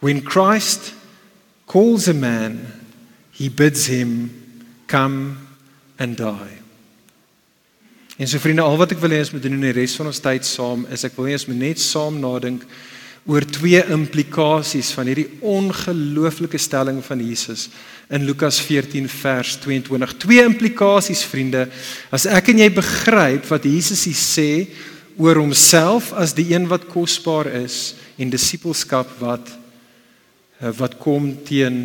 When 0.00 0.20
Christ 0.20 0.92
calls 1.66 2.06
a 2.06 2.14
man, 2.14 2.66
he 3.32 3.48
bids 3.48 3.86
him 3.86 4.76
come 4.86 5.48
and 5.98 6.16
die. 6.16 6.58
En 8.16 8.28
so 8.28 8.38
vriende, 8.38 8.62
al 8.62 8.76
wat 8.78 8.92
ek 8.94 9.00
wil 9.02 9.10
hê 9.10 9.22
ons 9.24 9.32
moet 9.34 9.42
doen 9.42 9.56
in 9.56 9.64
die 9.66 9.74
res 9.74 9.96
van 9.98 10.06
ons 10.06 10.20
tyd 10.22 10.46
saam 10.46 10.84
is 10.94 11.02
ek 11.08 11.16
wil 11.18 11.26
hê 11.26 11.34
ons 11.34 11.48
moet 11.48 11.58
net 11.58 11.80
saam 11.82 12.20
nadink 12.22 12.62
oor 13.24 13.44
twee 13.48 13.80
implikasies 13.94 14.90
van 14.96 15.08
hierdie 15.08 15.30
ongelooflike 15.40 16.58
stelling 16.60 17.00
van 17.04 17.22
Jesus 17.24 17.68
in 18.12 18.26
Lukas 18.28 18.58
14 18.60 19.08
vers 19.08 19.54
22. 19.64 20.16
Twee 20.20 20.44
implikasies 20.44 21.24
vriende, 21.24 21.64
as 22.12 22.26
ek 22.28 22.52
en 22.52 22.60
jy 22.60 22.68
begryp 22.76 23.48
wat 23.48 23.64
Jesus 23.64 24.04
hier 24.04 24.20
sê 24.20 24.48
oor 25.16 25.40
homself 25.40 26.12
as 26.18 26.34
die 26.36 26.50
een 26.52 26.68
wat 26.68 26.84
kosbaar 26.90 27.48
is 27.62 27.94
en 28.20 28.32
disippelskap 28.32 29.16
wat 29.22 29.54
wat 30.78 30.94
kom 31.00 31.32
teen 31.44 31.80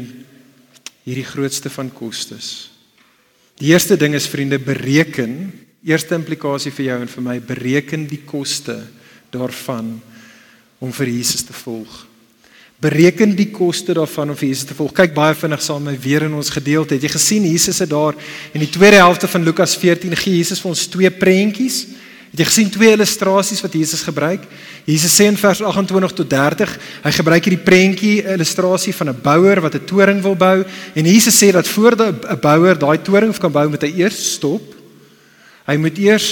hierdie 1.03 1.25
grootste 1.25 1.71
van 1.73 1.89
kostes. 1.91 2.69
Die 3.59 3.73
eerste 3.73 3.97
ding 3.99 4.13
is 4.15 4.29
vriende 4.29 4.59
bereken 4.61 5.49
Eerste 5.79 6.17
implikasie 6.17 6.73
vir 6.75 6.85
jou 6.89 6.95
en 7.05 7.07
vir 7.07 7.23
my, 7.23 7.37
bereken 7.39 8.01
die 8.09 8.19
koste 8.27 8.81
daarvan 9.31 9.93
om 10.79 10.93
vir 10.95 11.11
Jesus 11.11 11.43
te 11.43 11.53
volg. 11.53 12.05
Bereken 12.79 13.35
die 13.35 13.49
koste 13.51 13.93
daarvan 13.93 14.31
om 14.31 14.37
vir 14.39 14.47
Jesus 14.47 14.69
te 14.69 14.75
volg. 14.77 14.93
Kyk 14.95 15.13
baie 15.13 15.35
vinnig 15.35 15.61
saam 15.61 15.83
met 15.83 15.97
my 15.97 16.01
weer 16.03 16.23
in 16.29 16.33
ons 16.33 16.51
gedeelte. 16.55 16.95
Het 16.95 17.09
jy 17.09 17.11
gesien 17.15 17.47
Jesus 17.49 17.81
het 17.83 17.91
daar 17.91 18.15
in 18.55 18.63
die 18.63 18.71
tweede 18.71 19.01
helfte 19.03 19.27
van 19.27 19.43
Lukas 19.43 19.75
14 19.77 20.15
gee 20.15 20.37
Jesus 20.39 20.63
vir 20.63 20.71
ons 20.71 20.87
twee 20.87 21.11
prentjies. 21.11 21.83
Het 22.31 22.43
jy 22.43 22.47
gesien 22.47 22.71
twee 22.71 22.95
illustrasies 22.95 23.61
wat 23.65 23.75
Jesus 23.75 24.05
gebruik? 24.07 24.47
Jesus 24.87 25.13
sê 25.13 25.27
in 25.27 25.37
vers 25.37 25.61
28 25.61 26.15
tot 26.15 26.29
30, 26.29 26.71
hy 27.03 27.11
gebruik 27.13 27.45
hierdie 27.45 27.65
prentjie 27.65 28.15
illustrasie 28.23 28.93
van 28.95 29.09
'n 29.09 29.21
bouer 29.21 29.61
wat 29.61 29.75
'n 29.75 29.85
toring 29.85 30.21
wil 30.21 30.35
bou 30.35 30.63
en 30.95 31.05
Jesus 31.05 31.35
sê 31.35 31.51
dat 31.51 31.67
voordat 31.67 32.25
'n 32.25 32.39
bouer 32.39 32.77
daai 32.77 32.97
toring 33.01 33.37
kan 33.37 33.51
bou, 33.51 33.69
moet 33.69 33.81
hy 33.81 33.93
eers 33.97 34.33
stop 34.33 34.79
Hy 35.69 35.77
moet 35.77 35.99
eers 36.01 36.31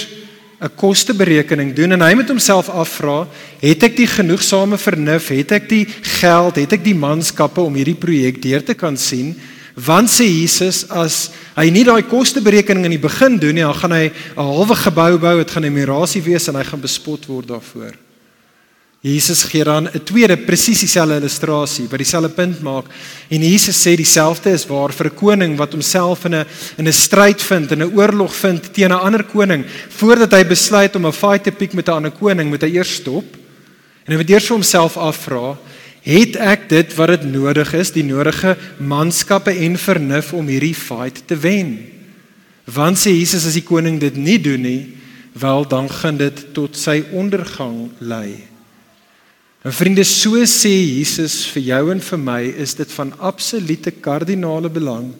'n 0.60 0.74
kosteberekening 0.74 1.74
doen 1.74 1.92
en 1.92 2.02
hy 2.02 2.14
moet 2.14 2.28
homself 2.28 2.68
afvra, 2.68 3.28
het 3.62 3.82
ek 3.82 3.96
die 3.96 4.06
genoegsame 4.10 4.78
vernuf, 4.78 5.28
het 5.28 5.52
ek 5.52 5.68
die 5.68 5.86
geld, 6.18 6.56
het 6.56 6.72
ek 6.72 6.82
die 6.82 6.98
manskappe 6.98 7.60
om 7.62 7.74
hierdie 7.74 7.98
projek 7.98 8.42
deur 8.42 8.64
te 8.64 8.74
kan 8.74 8.96
sien? 8.96 9.36
Want 9.78 10.10
sê 10.10 10.26
Jesus 10.26 10.90
as 10.90 11.30
hy 11.54 11.70
nie 11.70 11.84
daai 11.86 12.02
kosteberekening 12.02 12.84
in 12.84 12.96
die 12.96 13.06
begin 13.06 13.38
doen 13.38 13.54
nie, 13.54 13.62
dan 13.62 13.74
gaan 13.74 13.92
hy 13.92 14.10
'n 14.10 14.42
halwe 14.42 14.74
gebou 14.74 15.18
bou, 15.18 15.36
dit 15.38 15.50
gaan 15.50 15.64
'n 15.64 15.72
mirasie 15.72 16.22
wees 16.22 16.48
en 16.48 16.56
hy 16.56 16.64
gaan 16.64 16.80
bespot 16.80 17.26
word 17.26 17.46
daarvoor. 17.46 18.07
Jesus 19.00 19.44
gee 19.46 19.62
dan 19.64 19.86
'n 19.86 20.02
tweede 20.04 20.36
presies 20.36 20.80
dieselfde 20.80 21.14
illustrasie 21.14 21.86
wat 21.88 21.98
dieselfde 21.98 22.28
punt 22.28 22.60
maak. 22.60 22.84
En 23.28 23.42
Jesus 23.42 23.78
sê 23.86 23.94
dieselfde 23.94 24.50
is 24.50 24.66
waar 24.66 24.92
vir 24.92 25.06
'n 25.06 25.14
koning 25.14 25.56
wat 25.56 25.72
homself 25.72 26.24
in 26.24 26.34
'n 26.34 26.46
in 26.78 26.88
'n 26.88 26.92
stryd 26.92 27.42
vind 27.42 27.72
en 27.72 27.78
'n 27.78 27.94
oorlog 27.94 28.34
vind 28.34 28.74
teen 28.74 28.90
'n 28.90 28.98
ander 28.98 29.24
koning 29.24 29.64
voordat 29.88 30.32
hy 30.32 30.44
besluit 30.44 30.96
om 30.96 31.06
'n 31.06 31.12
fight 31.12 31.44
te 31.44 31.52
piek 31.52 31.72
met 31.72 31.88
'n 31.88 31.92
ander 31.92 32.10
koning 32.10 32.48
moet 32.48 32.62
hy 32.62 32.74
eers 32.74 32.94
stop. 32.94 33.24
En 34.04 34.12
hy 34.12 34.16
moet 34.16 34.30
eers 34.30 34.46
vir 34.46 34.56
homself 34.56 34.96
afvra 34.96 35.56
het 36.02 36.36
ek 36.36 36.68
dit 36.68 36.94
wat 36.94 37.08
dit 37.08 37.22
nodig 37.22 37.74
is 37.74 37.92
die 37.92 38.04
nodige 38.04 38.56
manskappe 38.78 39.50
en 39.50 39.78
vernuf 39.78 40.32
om 40.32 40.46
hierdie 40.46 40.74
fight 40.74 41.22
te 41.26 41.36
wen? 41.36 41.86
Want 42.64 42.98
sê 42.98 43.10
Jesus 43.10 43.46
as 43.46 43.54
die 43.54 43.62
koning 43.62 44.00
dit 44.00 44.16
nie 44.16 44.40
doen 44.40 44.60
nie 44.60 44.86
wel 45.32 45.68
dan 45.68 45.88
gaan 45.88 46.16
dit 46.16 46.46
tot 46.52 46.76
sy 46.76 47.04
ondergang 47.12 47.90
lei 48.00 48.48
En 49.68 49.74
vriende, 49.74 50.00
so 50.00 50.40
sê 50.48 50.70
Jesus 50.72 51.42
vir 51.52 51.66
jou 51.66 51.80
en 51.92 51.98
vir 52.00 52.20
my, 52.22 52.38
is 52.56 52.72
dit 52.78 52.92
van 52.96 53.10
absolute 53.20 53.92
kardinale 54.00 54.70
belang 54.72 55.10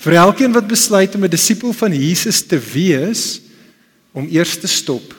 vir 0.00 0.16
elkeen 0.16 0.54
wat 0.56 0.70
besluit 0.70 1.12
om 1.14 1.24
'n 1.24 1.30
disipel 1.30 1.74
van 1.76 1.92
Jesus 1.92 2.40
te 2.40 2.56
wees 2.56 3.42
om 4.16 4.24
eers 4.32 4.56
te 4.56 4.66
stop 4.66 5.12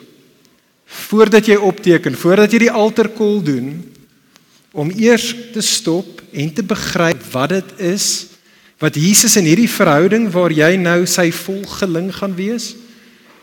voordat 1.06 1.46
jy 1.46 1.54
opteken, 1.54 2.18
voordat 2.18 2.50
jy 2.50 2.66
die 2.66 2.70
altarkol 2.70 3.42
doen 3.42 3.78
om 4.72 4.90
eers 4.90 5.34
te 5.52 5.62
stop 5.62 6.22
en 6.32 6.52
te 6.52 6.62
begryp 6.62 7.22
wat 7.30 7.48
dit 7.54 7.78
is 7.78 8.26
wat 8.82 8.98
Jesus 8.98 9.36
in 9.36 9.46
hierdie 9.46 9.70
verhouding 9.70 10.26
waar 10.34 10.50
jy 10.50 10.74
nou 10.76 11.06
sy 11.06 11.30
volgeling 11.30 12.10
gaan 12.10 12.34
wees. 12.34 12.74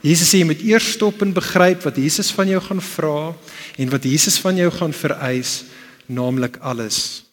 Jesus 0.03 0.27
sê 0.27 0.43
jy 0.43 0.45
moet 0.45 0.61
eers 0.61 0.91
stop 0.91 1.21
en 1.21 1.31
begryp 1.33 1.87
wat 1.87 1.95
Jesus 1.95 2.31
van 2.35 2.49
jou 2.49 2.59
gaan 2.59 2.81
vra 2.81 3.33
en 3.77 3.89
wat 3.89 4.03
Jesus 4.03 4.37
van 4.37 4.55
jou 4.55 4.71
gaan 4.71 4.93
vereis, 4.93 5.63
naamlik 6.05 6.57
alles. 6.57 7.23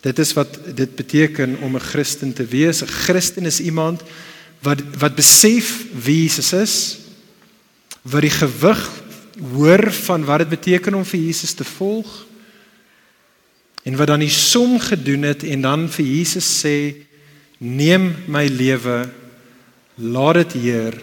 Dit 0.00 0.18
is 0.18 0.32
wat 0.32 0.58
dit 0.74 0.94
beteken 0.94 1.56
om 1.58 1.74
'n 1.74 1.80
Christen 1.80 2.32
te 2.32 2.44
wees. 2.44 2.82
'n 2.82 2.86
Christen 2.86 3.46
is 3.46 3.60
iemand 3.60 4.02
wat 4.60 4.80
wat 4.98 5.14
besef 5.14 5.84
wie 6.04 6.22
Jesus 6.22 6.52
is, 6.52 6.98
wat 8.02 8.22
die 8.22 8.30
gewig 8.30 8.90
hoor 9.52 9.92
van 9.92 10.24
wat 10.24 10.38
dit 10.38 10.48
beteken 10.48 10.94
om 10.94 11.04
vir 11.04 11.20
Jesus 11.20 11.52
te 11.52 11.64
volg 11.64 12.26
en 13.82 13.96
wat 13.96 14.06
dan 14.06 14.20
die 14.20 14.32
som 14.32 14.78
gedoen 14.80 15.22
het 15.22 15.42
en 15.42 15.62
dan 15.62 15.88
vir 15.88 16.04
Jesus 16.04 16.48
sê 16.64 16.94
neem 17.58 18.10
my 18.26 18.46
lewe 18.46 19.08
laat 19.94 20.34
dit 20.34 20.52
Heer 20.62 20.98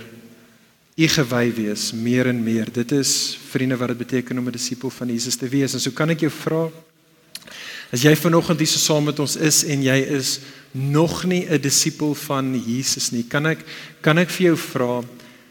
u 0.96 1.08
gewy 1.08 1.54
wees 1.54 1.92
meer 1.92 2.28
en 2.32 2.44
meer. 2.44 2.72
Dit 2.72 2.92
is 2.92 3.38
vriende 3.50 3.78
wat 3.78 3.88
dit 3.92 3.98
beteken 3.98 4.38
om 4.40 4.48
'n 4.48 4.52
disipel 4.52 4.90
van 4.90 5.08
Jesus 5.08 5.36
te 5.36 5.48
wees. 5.48 5.74
En 5.74 5.80
so 5.80 5.92
kan 5.92 6.10
ek 6.10 6.20
jou 6.20 6.32
vra 6.32 6.72
as 7.92 8.02
jy 8.02 8.16
vanoggend 8.16 8.60
hier 8.60 8.68
so 8.68 8.80
saam 8.80 9.04
met 9.04 9.20
ons 9.20 9.36
is 9.36 9.64
en 9.64 9.84
jy 9.84 9.98
is 10.18 10.40
nog 10.72 11.24
nie 11.26 11.46
'n 11.48 11.62
disipel 11.62 12.16
van 12.16 12.64
Jesus 12.66 13.12
nie, 13.12 13.24
kan 13.24 13.46
ek 13.46 13.60
kan 14.02 14.18
ek 14.18 14.30
vir 14.30 14.46
jou 14.48 14.58
vra 14.58 15.04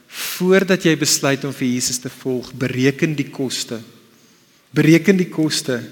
voordat 0.08 0.84
jy 0.84 0.96
besluit 0.96 1.44
om 1.44 1.52
vir 1.52 1.68
Jesus 1.68 1.98
te 1.98 2.10
volg, 2.10 2.52
bereken 2.54 3.14
die 3.14 3.30
koste. 3.30 3.80
Bereken 4.70 5.16
die 5.16 5.28
koste. 5.28 5.82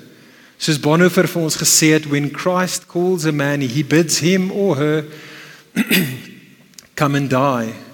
Soos 0.59 0.79
Bonhoeffer 0.79 1.27
vir 1.27 1.43
ons 1.43 1.57
gesê 1.57 1.93
het, 1.93 2.07
when 2.07 2.31
Christ 2.31 2.87
calls 2.87 3.25
a 3.25 3.33
man, 3.33 3.61
he 3.61 3.83
bids 3.83 4.19
him 4.19 4.51
or 4.53 4.77
her 4.77 5.05
come 6.95 7.17
and 7.17 7.31
die. 7.31 7.92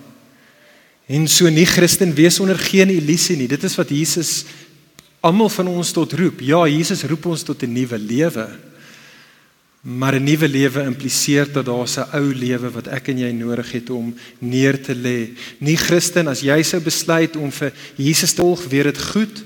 En 1.09 1.25
so 1.29 1.49
nie 1.49 1.67
Christen 1.67 2.13
wees 2.13 2.37
onder 2.41 2.59
geen 2.61 2.91
illusie 2.93 3.37
nie. 3.37 3.49
Dit 3.49 3.65
is 3.65 3.77
wat 3.79 3.89
Jesus 3.89 4.45
almal 5.25 5.49
van 5.49 5.71
ons 5.73 5.93
tot 5.97 6.13
roep. 6.13 6.43
Ja, 6.45 6.67
Jesus 6.69 7.07
roep 7.09 7.27
ons 7.27 7.43
tot 7.43 7.63
'n 7.63 7.73
nuwe 7.73 7.99
lewe. 7.99 8.49
Maar 9.81 10.15
'n 10.21 10.25
nuwe 10.25 10.49
lewe 10.49 10.83
impliseer 10.83 11.53
dat 11.53 11.65
daar 11.65 11.89
'n 11.89 12.13
ou 12.13 12.35
lewe 12.35 12.71
wat 12.71 12.87
ek 12.87 13.09
en 13.09 13.19
jy 13.19 13.33
nodig 13.33 13.73
het 13.73 13.91
om 13.91 14.15
neer 14.39 14.83
te 14.83 14.95
lê. 14.95 15.35
Nie 15.59 15.77
Christen 15.77 16.29
as 16.29 16.41
jy 16.41 16.63
sou 16.63 16.81
besluit 16.81 17.37
om 17.37 17.51
vir 17.51 17.73
Jesus 17.97 18.33
te 18.33 18.43
volg, 18.43 18.69
weer 18.69 18.85
dit 18.85 19.03
goed. 19.03 19.45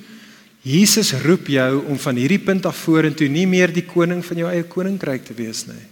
Jesus 0.62 1.12
roep 1.12 1.46
jou 1.46 1.84
om 1.86 1.98
van 1.98 2.16
hierdie 2.16 2.38
punt 2.38 2.66
af 2.66 2.76
vorentoe 2.76 3.28
nie 3.28 3.46
meer 3.46 3.72
die 3.72 3.86
koning 3.86 4.24
van 4.24 4.36
jou 4.36 4.50
eie 4.50 4.64
koninkryk 4.64 5.24
te 5.24 5.34
wees 5.34 5.66
nie. 5.66 5.86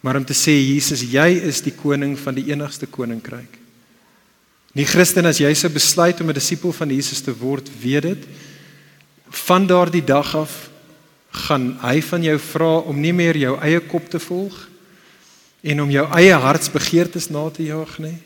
Maar 0.00 0.16
om 0.16 0.24
te 0.24 0.34
sê 0.34 0.50
Jesus, 0.50 1.00
jy 1.00 1.40
is 1.46 1.60
die 1.60 1.72
koning 1.72 2.18
van 2.18 2.34
die 2.34 2.50
enigste 2.52 2.86
koninkryk. 2.86 3.63
Nie 4.74 4.86
Christen 4.90 5.26
as 5.30 5.38
jy 5.38 5.52
se 5.54 5.70
besluit 5.70 6.20
om 6.20 6.30
'n 6.30 6.34
disipel 6.34 6.72
van 6.72 6.90
Jesus 6.90 7.20
te 7.20 7.30
word, 7.30 7.70
weet 7.80 8.02
dit. 8.02 8.22
Van 9.30 9.66
daardie 9.66 10.04
dag 10.04 10.34
af 10.34 10.70
gaan 11.30 11.78
hy 11.82 12.02
van 12.02 12.22
jou 12.22 12.38
vra 12.38 12.78
om 12.78 13.00
nie 13.00 13.12
meer 13.12 13.36
jou 13.36 13.58
eie 13.60 13.80
kop 13.80 14.08
te 14.10 14.18
volg 14.18 14.68
en 15.62 15.80
om 15.80 15.90
jou 15.90 16.04
eie 16.18 16.34
hartsbegeertes 16.34 17.30
na 17.30 17.50
te 17.50 17.62
jaag 17.62 17.98
nie. 17.98 18.18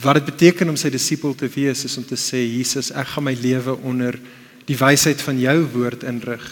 Wat 0.00 0.14
dit 0.14 0.24
beteken 0.24 0.68
om 0.68 0.76
sy 0.76 0.90
disipel 0.90 1.34
te 1.34 1.48
wees 1.48 1.84
is 1.84 1.96
om 1.96 2.04
te 2.04 2.16
sê 2.16 2.40
Jesus, 2.40 2.90
ek 2.90 3.06
gaan 3.06 3.24
my 3.24 3.34
lewe 3.34 3.76
onder 3.84 4.18
die 4.66 4.76
wysheid 4.76 5.20
van 5.20 5.38
jou 5.40 5.56
woord 5.74 6.02
inrig. 6.02 6.44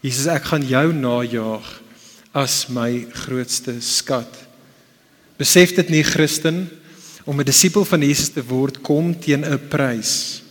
Jesus, 0.00 0.26
ek 0.26 0.44
gaan 0.44 0.62
jou 0.62 0.92
najaag 0.92 1.66
as 2.32 2.68
my 2.68 3.06
grootste 3.26 3.80
skat. 3.80 4.30
Besef 5.36 5.74
dit 5.74 5.90
nie 5.90 6.04
Christen 6.06 6.68
om 7.24 7.40
'n 7.40 7.44
disipel 7.44 7.84
van 7.84 8.00
Jesus 8.00 8.28
te 8.28 8.42
word 8.42 8.80
kom 8.80 9.18
teen 9.18 9.44
'n 9.44 9.68
prys. 9.68 10.42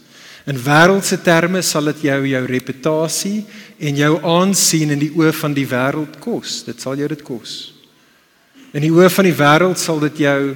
In 0.45 0.57
wêreldse 0.57 1.21
terme 1.21 1.61
sal 1.61 1.83
dit 1.91 2.01
jou 2.01 2.27
jou 2.27 2.45
reputasie 2.45 3.45
en 3.79 3.95
jou 3.95 4.19
aansien 4.23 4.89
in 4.89 4.99
die 4.99 5.11
oë 5.11 5.33
van 5.33 5.53
die 5.53 5.67
wêreld 5.67 6.19
kos. 6.19 6.63
Dit 6.63 6.81
sal 6.81 6.95
jou 6.95 7.07
dit 7.07 7.21
kos. 7.21 7.73
In 8.73 8.81
die 8.81 8.91
oë 8.91 9.09
van 9.09 9.25
die 9.25 9.35
wêreld 9.35 9.77
sal 9.77 9.99
dit 9.99 10.17
jou 10.17 10.55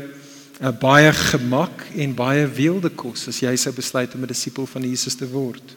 uh, 0.61 0.71
baie 0.71 1.11
gemak 1.11 1.85
en 1.95 2.15
baie 2.15 2.47
weelde 2.47 2.89
kos 2.89 3.27
as 3.27 3.41
jy 3.43 3.55
sou 3.55 3.73
besluit 3.73 4.15
om 4.15 4.21
'n 4.21 4.27
disipel 4.27 4.65
van 4.65 4.81
Jesus 4.81 5.15
te 5.15 5.27
word. 5.27 5.75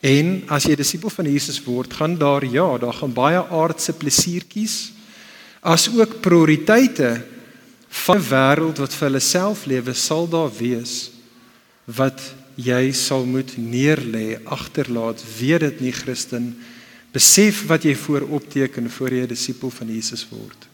En 0.00 0.42
as 0.48 0.64
jy 0.64 0.72
'n 0.72 0.76
disipel 0.76 1.10
van 1.10 1.24
Jesus 1.24 1.64
word, 1.64 1.92
gaan 1.92 2.18
daar 2.18 2.44
ja, 2.44 2.78
daar 2.78 2.94
gaan 2.94 3.12
baie 3.12 3.42
aardse 3.42 3.92
plesiertjies 3.92 4.92
as 5.60 5.88
ook 5.92 6.20
prioriteite 6.20 7.22
van 7.90 8.18
'n 8.18 8.28
wêreld 8.30 8.78
wat 8.78 8.94
vir 8.94 9.08
hulle 9.08 9.20
self 9.20 9.66
lewe 9.66 9.94
sal 9.94 10.28
daar 10.28 10.50
wees 10.50 11.10
wat 11.84 12.20
jy 12.54 12.92
sal 12.92 13.24
moet 13.24 13.56
neerlê, 13.56 14.38
agterlaat, 14.44 15.22
weet 15.38 15.60
dit 15.60 15.80
nie 15.80 15.92
Christen, 15.92 16.56
besef 17.12 17.66
wat 17.66 17.82
jy 17.82 17.94
voor 17.94 18.22
opteken 18.28 18.90
voor 18.90 19.10
jy 19.10 19.22
'n 19.22 19.34
disipel 19.34 19.70
van 19.70 19.88
Jesus 19.88 20.26
word. 20.30 20.68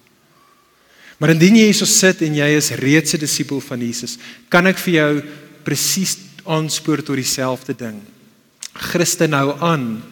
Maar 1.18 1.30
indien 1.30 1.56
jy 1.56 1.70
hierso 1.70 1.84
sit 1.84 2.20
en 2.22 2.34
jy 2.34 2.48
is 2.56 2.70
reeds 2.70 3.14
'n 3.14 3.18
disipel 3.18 3.60
van 3.60 3.80
Jesus, 3.80 4.18
kan 4.48 4.66
ek 4.66 4.78
vir 4.78 4.94
jou 4.94 5.22
presies 5.64 6.18
aanspoor 6.44 7.02
tot 7.02 7.16
dieselfde 7.16 7.74
ding. 7.74 8.00
Christen 8.72 9.32
hou 9.32 9.56
aan 9.60 10.02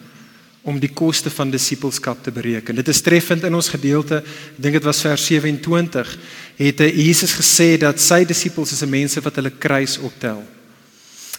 om 0.65 0.79
die 0.79 0.89
koste 0.89 1.29
van 1.29 1.51
disipelskap 1.51 2.23
te 2.23 2.31
bereken. 2.31 2.75
Dit 2.75 2.87
is 2.87 3.01
treffend 3.01 3.43
in 3.43 3.53
ons 3.53 3.69
gedeelte, 3.69 4.23
ek 4.25 4.57
dink 4.57 4.73
dit 4.73 4.83
was 4.83 5.01
vers 5.05 5.25
27, 5.25 6.17
het 6.55 6.79
Jesus 6.79 7.33
gesê 7.35 7.77
dat 7.77 7.99
sy 7.99 8.23
disippels 8.25 8.71
is 8.71 8.85
mense 8.87 9.21
wat 9.21 9.35
hulle 9.35 9.51
kruis 9.59 9.97
optel. 9.99 10.43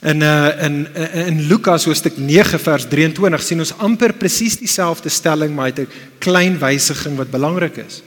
In 0.02 0.20
uh 0.20 0.52
in 0.64 0.87
in 1.26 1.46
Lukas 1.48 1.85
hoofstuk 1.85 2.18
9 2.18 2.59
vers 2.61 2.85
23 2.88 3.42
sien 3.42 3.59
ons 3.64 3.72
amper 3.79 4.12
presies 4.12 4.59
dieselfde 4.61 5.09
stelling 5.09 5.55
maar 5.55 5.72
met 5.72 5.79
'n 5.79 5.88
klein 6.18 6.59
wysiging 6.59 7.16
wat 7.16 7.31
belangrik 7.31 7.76
is. 7.76 8.02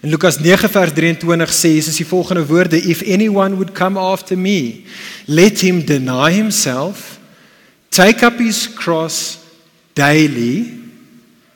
In 0.00 0.10
Lukas 0.10 0.38
9 0.38 0.68
vers 0.68 0.92
23 0.92 1.52
sê 1.52 1.68
Jesus 1.74 1.96
die 1.96 2.06
volgende 2.06 2.46
woorde: 2.46 2.76
If 2.76 3.02
anyone 3.02 3.54
would 3.54 3.72
come 3.72 3.98
after 3.98 4.38
me, 4.38 4.84
let 5.24 5.60
him 5.60 5.84
deny 5.84 6.32
himself, 6.32 7.18
take 7.88 8.24
up 8.26 8.38
his 8.38 8.68
cross 8.74 9.38
daily 9.94 10.72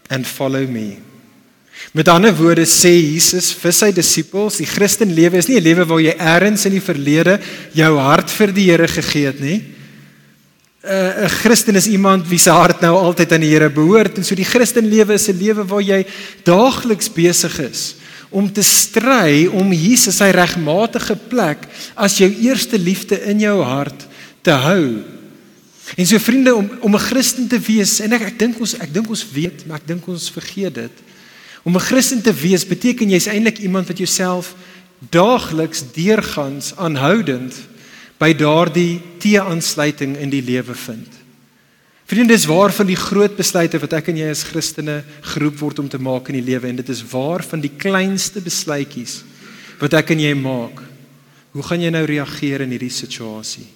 and 0.08 0.26
follow 0.26 0.66
me. 0.66 1.07
Met 1.92 2.08
ander 2.08 2.34
woorde 2.36 2.66
sê 2.68 2.90
Jesus 3.00 3.54
vir 3.56 3.72
sy 3.72 3.88
disippels, 3.96 4.58
die 4.60 4.68
Christen 4.68 5.14
lewe 5.14 5.38
is 5.38 5.48
nie 5.48 5.56
'n 5.56 5.64
lewe 5.64 5.84
waar 5.88 6.00
jy 6.00 6.14
eers 6.18 6.66
in 6.66 6.72
die 6.72 6.84
verlede 6.84 7.40
jou 7.72 7.98
hart 7.98 8.30
vir 8.30 8.52
die 8.52 8.70
Here 8.70 8.88
gegee 8.88 9.26
het 9.26 9.40
nie. 9.40 9.62
'n 10.84 11.28
Christen 11.28 11.76
is 11.76 11.86
iemand 11.86 12.28
wie 12.28 12.38
se 12.38 12.50
hart 12.50 12.80
nou 12.80 12.94
altyd 12.94 13.32
aan 13.32 13.40
die 13.40 13.50
Here 13.50 13.70
behoort 13.70 14.18
en 14.18 14.24
so 14.24 14.34
die 14.34 14.44
Christen 14.44 14.88
lewe 14.88 15.14
is 15.14 15.28
'n 15.28 15.38
lewe 15.38 15.64
waar 15.64 15.82
jy 15.82 16.06
daagliks 16.44 17.08
besig 17.08 17.58
is 17.60 17.94
om 18.30 18.52
te 18.52 18.62
stry 18.62 19.46
om 19.46 19.72
Jesus 19.72 20.16
sy 20.16 20.30
regmatige 20.30 21.16
plek 21.16 21.66
as 21.96 22.18
jou 22.18 22.28
eerste 22.28 22.78
liefde 22.78 23.16
in 23.24 23.40
jou 23.40 23.62
hart 23.62 24.06
te 24.42 24.50
hou. 24.50 25.02
En 25.96 26.06
so 26.06 26.18
vriende 26.18 26.54
om 26.54 26.70
om 26.80 26.94
'n 26.94 27.06
Christen 27.10 27.48
te 27.48 27.58
wees 27.58 28.00
en 28.00 28.12
ek 28.12 28.22
ek 28.22 28.38
dink 28.38 28.60
ons 28.60 28.74
ek 28.74 28.92
dink 28.92 29.08
ons 29.08 29.26
weet 29.32 29.66
maar 29.66 29.78
ek 29.78 29.86
dink 29.86 30.06
ons 30.08 30.30
vergeet 30.30 30.74
dit. 30.74 30.92
Om 31.68 31.76
'n 31.76 31.80
Christen 31.80 32.22
te 32.22 32.32
wees 32.32 32.64
beteken 32.66 33.10
jy's 33.10 33.26
eintlik 33.28 33.58
iemand 33.58 33.86
wat 33.86 33.98
jouself 33.98 34.54
daagliks 35.10 35.82
deurgangs 35.92 36.72
aanhoudend 36.76 37.54
by 38.16 38.32
daardie 38.32 39.00
tee-aansluiting 39.18 40.16
in 40.16 40.30
die 40.30 40.42
lewe 40.42 40.74
vind. 40.74 41.08
Vriende, 42.04 42.32
dis 42.32 42.48
waar 42.48 42.72
van 42.72 42.86
die 42.86 42.96
groot 42.96 43.36
besluite 43.36 43.78
wat 43.78 43.92
ek 43.92 44.08
en 44.08 44.16
jy 44.16 44.30
as 44.32 44.46
Christene 44.48 45.04
geroep 45.20 45.58
word 45.60 45.78
om 45.78 45.88
te 45.88 46.00
maak 46.00 46.28
in 46.32 46.40
die 46.40 46.48
lewe 46.48 46.68
en 46.68 46.80
dit 46.80 46.88
is 46.88 47.04
waar 47.04 47.44
van 47.44 47.60
die 47.60 47.74
kleinste 47.76 48.40
besluitjies 48.40 49.20
wat 49.78 49.92
ek 49.92 50.16
en 50.16 50.20
jy 50.24 50.32
maak. 50.34 50.80
Hoe 51.52 51.62
gaan 51.62 51.84
jy 51.84 51.90
nou 51.90 52.04
reageer 52.08 52.64
in 52.64 52.72
hierdie 52.72 52.90
situasie? 52.90 53.68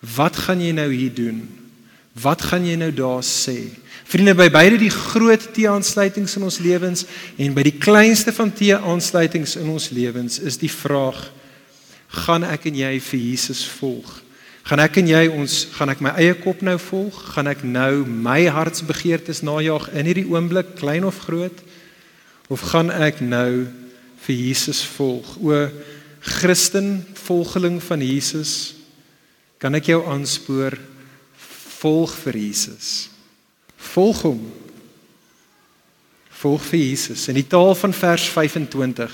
Wat 0.00 0.36
gaan 0.36 0.60
jy 0.64 0.72
nou 0.72 0.88
hier 0.88 1.12
doen? 1.12 1.44
Wat 2.16 2.42
gaan 2.42 2.64
jy 2.64 2.80
nou 2.80 2.90
daar 2.96 3.20
sê? 3.20 3.76
Vriende, 4.06 4.36
by 4.38 4.46
beide 4.54 4.78
die 4.78 4.92
groot 4.92 5.48
tee-aansluitings 5.56 6.36
in 6.38 6.44
ons 6.46 6.60
lewens 6.62 7.02
en 7.42 7.54
by 7.56 7.64
die 7.66 7.74
kleinste 7.74 8.30
van 8.34 8.52
tee-aansluitings 8.54 9.56
in 9.58 9.72
ons 9.72 9.88
lewens 9.90 10.38
is 10.38 10.60
die 10.62 10.70
vraag: 10.70 11.18
gaan 12.22 12.46
ek 12.46 12.68
en 12.70 12.78
jy 12.78 12.92
vir 13.02 13.20
Jesus 13.20 13.64
volg? 13.80 14.20
Gaan 14.66 14.82
ek 14.82 14.96
en 14.98 15.10
jy 15.10 15.24
ons 15.30 15.56
gaan 15.74 15.90
ek 15.90 16.00
my 16.02 16.12
eie 16.18 16.36
kop 16.38 16.62
nou 16.66 16.76
volg? 16.88 17.18
Gaan 17.34 17.50
ek 17.50 17.64
nou 17.66 18.06
my 18.06 18.46
hartsbegeertes 18.50 19.44
najag 19.46 19.88
in 19.94 20.10
hierdie 20.10 20.26
oomblik, 20.30 20.76
klein 20.78 21.06
of 21.06 21.20
groot? 21.26 21.58
Of 22.50 22.62
gaan 22.70 22.90
ek 22.94 23.20
nou 23.22 23.66
vir 24.26 24.34
Jesus 24.38 24.84
volg? 24.96 25.34
O 25.42 25.66
Christen, 26.26 27.02
volgeling 27.26 27.78
van 27.82 28.02
Jesus, 28.02 28.74
kan 29.62 29.74
ek 29.78 29.90
jou 29.90 30.00
aanspoor 30.10 30.74
volg 31.78 32.14
vir 32.24 32.42
Jesus. 32.48 33.15
Volg 33.92 34.22
hom. 34.26 34.40
Volg 36.40 36.64
vir 36.70 36.80
Jesus. 36.80 37.28
In 37.28 37.38
die 37.38 37.46
taal 37.48 37.74
van 37.74 37.94
vers 37.96 38.26
25, 38.32 39.12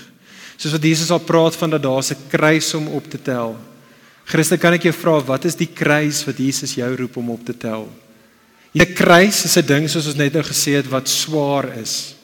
soos 0.56 0.74
wat 0.76 0.86
Jesus 0.86 1.10
al 1.10 1.22
praat 1.26 1.56
van 1.56 1.70
dat 1.70 1.82
daar 1.82 2.02
'n 2.02 2.28
kruis 2.28 2.74
om 2.74 2.88
op 2.88 3.10
te 3.10 3.22
tel. 3.22 3.56
Christen, 4.24 4.58
kan 4.58 4.72
ek 4.72 4.82
jou 4.82 4.94
vra 4.94 5.20
wat 5.20 5.44
is 5.44 5.56
die 5.56 5.70
kruis 5.74 6.24
wat 6.24 6.38
Jesus 6.38 6.74
jou 6.74 6.96
roep 6.96 7.16
om 7.16 7.30
op 7.30 7.44
te 7.44 7.56
tel? 7.56 7.88
'n 8.74 8.94
Kruis 8.94 9.44
is 9.44 9.56
'n 9.56 9.66
ding 9.66 9.88
soos 9.88 10.06
ons 10.06 10.16
net 10.16 10.32
nou 10.32 10.42
gesê 10.42 10.76
het 10.80 10.88
wat 10.88 11.08
swaar 11.08 11.78
is. 11.78 12.14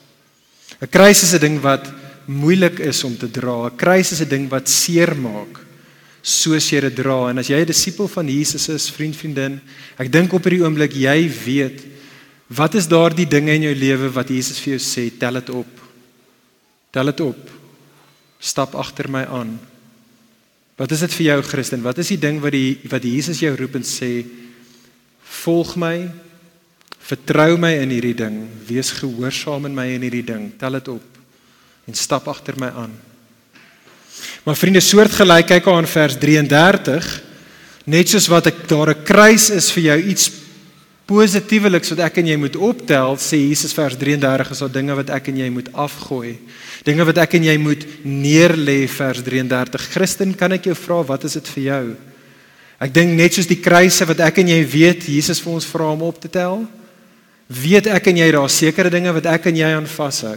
'n 0.80 0.88
Kruis 0.88 1.22
is 1.22 1.34
'n 1.34 1.40
ding 1.40 1.60
wat 1.60 1.92
moeilik 2.26 2.78
is 2.78 3.04
om 3.04 3.16
te 3.16 3.30
dra. 3.30 3.66
'n 3.66 3.76
Kruis 3.76 4.12
is 4.12 4.20
'n 4.20 4.28
ding 4.28 4.48
wat 4.48 4.68
seer 4.68 5.14
maak 5.16 5.66
soos 6.22 6.70
jy 6.70 6.80
dit 6.80 6.96
dra. 6.96 7.30
En 7.30 7.38
as 7.38 7.48
jy 7.48 7.60
'n 7.60 7.66
disipel 7.66 8.08
van 8.08 8.28
Jesus 8.28 8.68
is, 8.68 8.90
vriend, 8.90 9.16
vriendin, 9.16 9.60
ek 9.98 10.12
dink 10.12 10.32
op 10.32 10.44
hierdie 10.44 10.64
oomblik 10.64 10.92
jy 10.92 11.30
weet 11.44 11.97
wat 12.48 12.74
is 12.74 12.88
daardie 12.88 13.28
dinge 13.28 13.52
in 13.52 13.68
jou 13.68 13.74
lewe 13.76 14.10
wat 14.12 14.30
Jesus 14.32 14.60
vir 14.64 14.76
jou 14.76 14.82
sê, 14.82 15.08
tel 15.20 15.40
dit 15.40 15.50
op. 15.52 15.82
Tel 16.92 17.12
dit 17.12 17.20
op. 17.20 17.50
Stap 18.40 18.74
agter 18.74 19.08
my 19.12 19.24
aan. 19.28 19.58
Wat 20.78 20.92
is 20.94 21.02
dit 21.04 21.16
vir 21.18 21.26
jou 21.32 21.42
Christen? 21.42 21.82
Wat 21.84 21.98
is 21.98 22.12
die 22.14 22.20
ding 22.22 22.38
wat 22.40 22.54
die 22.54 22.78
wat 22.88 23.04
Jesus 23.04 23.42
jou 23.42 23.52
roep 23.58 23.76
en 23.80 23.84
sê 23.84 24.24
volg 25.42 25.74
my, 25.76 26.08
vertrou 27.08 27.56
my 27.60 27.74
in 27.82 27.92
hierdie 27.92 28.16
ding, 28.16 28.40
wees 28.68 28.92
gehoorsaam 28.96 29.68
in 29.68 29.76
my 29.76 29.86
in 29.96 30.04
hierdie 30.06 30.24
ding, 30.26 30.50
tel 30.60 30.78
dit 30.78 30.90
op 30.92 31.18
en 31.88 31.96
stap 31.96 32.28
agter 32.28 32.56
my 32.60 32.68
aan. 32.76 32.92
Maar 34.44 34.56
vriende, 34.56 34.80
soortgelykheid 34.84 35.66
aan 35.72 35.88
vers 35.88 36.18
33, 36.20 37.06
net 37.88 38.10
soos 38.12 38.28
wat 38.28 38.50
ek 38.50 38.66
daar 38.68 38.92
'n 38.92 39.04
kruis 39.04 39.48
is 39.50 39.70
vir 39.72 39.82
jou 39.82 39.98
iets 40.12 40.30
positieweliks 41.08 41.94
wat 41.94 42.02
ek 42.04 42.20
en 42.20 42.28
jy 42.28 42.36
moet 42.40 42.56
optel, 42.60 43.16
sê 43.16 43.38
Jesus 43.40 43.72
vers 43.76 43.96
33 43.96 44.52
is 44.52 44.60
daar 44.60 44.74
dinge 44.74 44.96
wat 44.98 45.12
ek 45.16 45.30
en 45.32 45.38
jy 45.40 45.48
moet 45.52 45.70
afgooi. 45.72 46.34
Dinge 46.84 47.06
wat 47.08 47.20
ek 47.24 47.38
en 47.38 47.46
jy 47.48 47.54
moet 47.62 47.86
neerlê 48.04 48.82
vers 48.92 49.22
33. 49.24 49.86
Christen, 49.94 50.34
kan 50.36 50.52
ek 50.56 50.68
jou 50.68 50.76
vra 50.76 51.00
wat 51.08 51.24
is 51.24 51.38
dit 51.38 51.48
vir 51.54 51.64
jou? 51.64 51.84
Ek 52.84 52.92
dink 52.94 53.16
net 53.16 53.34
soos 53.34 53.48
die 53.48 53.58
kruise 53.58 54.04
wat 54.06 54.20
ek 54.28 54.42
en 54.42 54.52
jy 54.52 54.60
weet 54.68 55.08
Jesus 55.10 55.40
vir 55.42 55.56
ons 55.56 55.66
vra 55.66 55.88
om 55.94 56.04
op 56.06 56.20
te 56.20 56.30
tel, 56.30 56.60
weet 57.48 57.88
ek 57.90 58.12
en 58.12 58.20
jy 58.20 58.28
daar 58.36 58.52
sekere 58.52 58.92
dinge 58.92 59.16
wat 59.16 59.30
ek 59.32 59.48
en 59.50 59.58
jy 59.58 59.72
aan 59.78 59.88
vashou. 59.88 60.36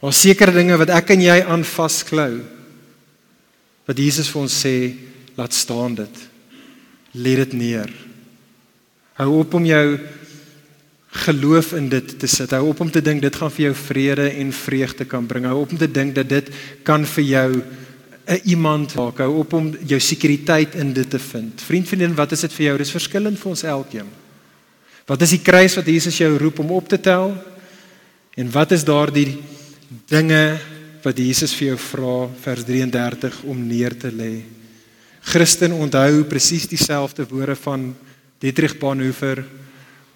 Daar 0.00 0.16
sekere 0.16 0.56
dinge 0.56 0.80
wat 0.80 0.94
ek 0.96 1.12
en 1.14 1.22
jy 1.28 1.36
aan 1.44 1.68
vasklou. 1.68 2.32
Wat 3.86 4.00
Jesus 4.00 4.32
vir 4.32 4.42
ons 4.42 4.58
sê, 4.64 4.74
laat 5.36 5.54
staan 5.54 6.00
dit. 6.00 6.26
Lê 7.20 7.36
dit 7.44 7.54
neer. 7.60 7.92
Hou 9.16 9.30
op 9.38 9.54
om 9.56 9.64
jou 9.64 9.98
geloof 11.24 11.72
in 11.72 11.88
dit 11.88 12.18
te 12.20 12.28
sit. 12.28 12.52
Hou 12.52 12.68
op 12.68 12.80
om 12.84 12.90
te 12.92 13.00
dink 13.00 13.22
dit 13.24 13.36
gaan 13.36 13.52
vir 13.52 13.68
jou 13.70 13.74
vrede 13.86 14.28
en 14.42 14.52
vreugde 14.52 15.06
kan 15.08 15.26
bring. 15.26 15.46
Hou 15.48 15.62
op 15.62 15.72
om 15.72 15.80
te 15.80 15.88
dink 15.88 16.14
dat 16.18 16.28
dit 16.28 16.50
kan 16.84 17.06
vir 17.06 17.24
jou 17.24 17.50
'n 18.26 18.40
iemand 18.44 18.94
maak. 18.94 19.18
Hou 19.18 19.38
op 19.38 19.52
om 19.52 19.74
jou 19.86 20.00
sekuriteit 20.00 20.74
in 20.74 20.92
dit 20.92 21.10
te 21.10 21.18
vind. 21.18 21.62
Vriend, 21.62 21.88
vriendin, 21.88 22.14
wat 22.14 22.32
is 22.32 22.40
dit 22.40 22.52
vir 22.52 22.66
jou? 22.66 22.78
Dis 22.78 22.90
verskillend 22.90 23.38
vir 23.38 23.50
ons 23.50 23.62
elkeen. 23.62 24.08
Wat 25.06 25.22
is 25.22 25.30
die 25.30 25.42
kruis 25.42 25.74
wat 25.74 25.86
Jesus 25.86 26.18
jou 26.18 26.36
roep 26.36 26.58
om 26.58 26.70
op 26.70 26.88
te 26.88 27.00
tel? 27.00 27.34
En 28.34 28.50
wat 28.50 28.72
is 28.72 28.84
daardie 28.84 29.38
dinge 30.08 30.58
wat 31.02 31.18
Jesus 31.18 31.54
vir 31.54 31.68
jou 31.68 31.78
vra 31.78 32.28
vers 32.42 32.64
33 32.64 33.42
om 33.46 33.66
neer 33.66 33.96
te 33.96 34.10
lê. 34.10 34.42
Christen 35.20 35.72
onthou 35.72 36.24
presies 36.24 36.66
dieselfde 36.66 37.26
woorde 37.30 37.56
van 37.56 37.94
Dietrich 38.46 38.78
Bonhoeffer 38.78 39.42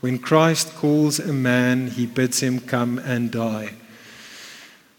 when 0.01 0.21
Christ 0.21 0.77
calls 0.79 1.19
a 1.19 1.33
man 1.33 1.89
he 1.89 2.07
bids 2.07 2.41
him 2.41 2.61
come 2.65 3.03
and 3.03 3.33
die. 3.33 3.73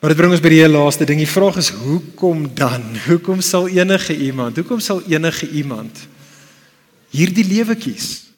Maar 0.02 0.12
dit 0.12 0.18
bring 0.20 0.34
ons 0.34 0.42
by 0.44 0.50
die 0.52 0.66
laaste 0.68 1.06
ding. 1.08 1.22
Die 1.22 1.30
vraag 1.30 1.62
is 1.62 1.70
hoekom 1.72 2.50
dan? 2.58 2.84
Hoekom 3.08 3.40
sal 3.46 3.70
enige 3.72 4.18
iemand, 4.18 4.58
hoekom 4.60 4.82
sal 4.84 5.00
enige 5.08 5.48
iemand 5.48 6.08
hierdie 7.12 7.44
lewe 7.48 7.76
kies? 7.76 8.31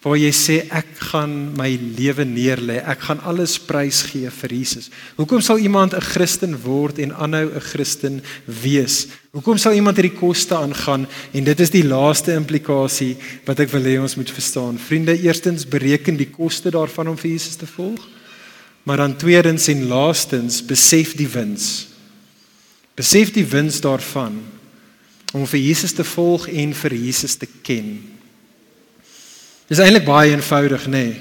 Waar 0.00 0.16
jy 0.16 0.30
sê 0.32 0.54
ek 0.72 0.94
gaan 1.10 1.32
my 1.58 1.68
lewe 1.98 2.24
neerlê, 2.24 2.78
ek 2.88 3.02
gaan 3.04 3.18
alles 3.28 3.58
prysgee 3.60 4.30
vir 4.32 4.54
Jesus. 4.56 4.88
Hoekom 5.18 5.42
sal 5.44 5.60
iemand 5.60 5.92
'n 5.92 6.00
Christen 6.00 6.56
word 6.56 6.98
en 6.98 7.12
aanhou 7.12 7.52
'n 7.52 7.60
Christen 7.60 8.22
wees? 8.46 9.08
Hoekom 9.32 9.58
sal 9.58 9.72
iemand 9.72 9.96
hierdie 9.96 10.16
koste 10.16 10.56
aangaan? 10.56 11.06
En 11.32 11.44
dit 11.44 11.60
is 11.60 11.70
die 11.70 11.84
laaste 11.84 12.32
implikasie 12.32 13.16
wat 13.44 13.60
ek 13.60 13.70
wil 13.70 13.82
hê 13.82 14.00
ons 14.00 14.16
moet 14.16 14.30
verstaan. 14.30 14.78
Vriende, 14.78 15.20
eerstens 15.20 15.68
bereken 15.68 16.16
die 16.16 16.30
koste 16.30 16.70
daarvan 16.70 17.08
om 17.08 17.16
vir 17.16 17.30
Jesus 17.30 17.56
te 17.56 17.66
volg. 17.66 18.00
Maar 18.84 18.96
dan 18.96 19.16
tweedens 19.16 19.68
en 19.68 19.86
laastens 19.86 20.64
besef 20.66 21.14
die 21.14 21.28
wins. 21.28 21.88
Besef 22.96 23.32
die 23.32 23.44
wins 23.44 23.80
daarvan 23.80 24.40
om 25.32 25.46
vir 25.46 25.60
Jesus 25.60 25.92
te 25.92 26.04
volg 26.04 26.48
en 26.48 26.74
vir 26.74 26.94
Jesus 26.94 27.34
te 27.34 27.46
ken. 27.62 28.19
Dis 29.70 29.78
eintlik 29.78 30.08
baie 30.08 30.32
eenvoudig, 30.34 30.88
nê. 30.90 31.04
Nee. 31.04 31.18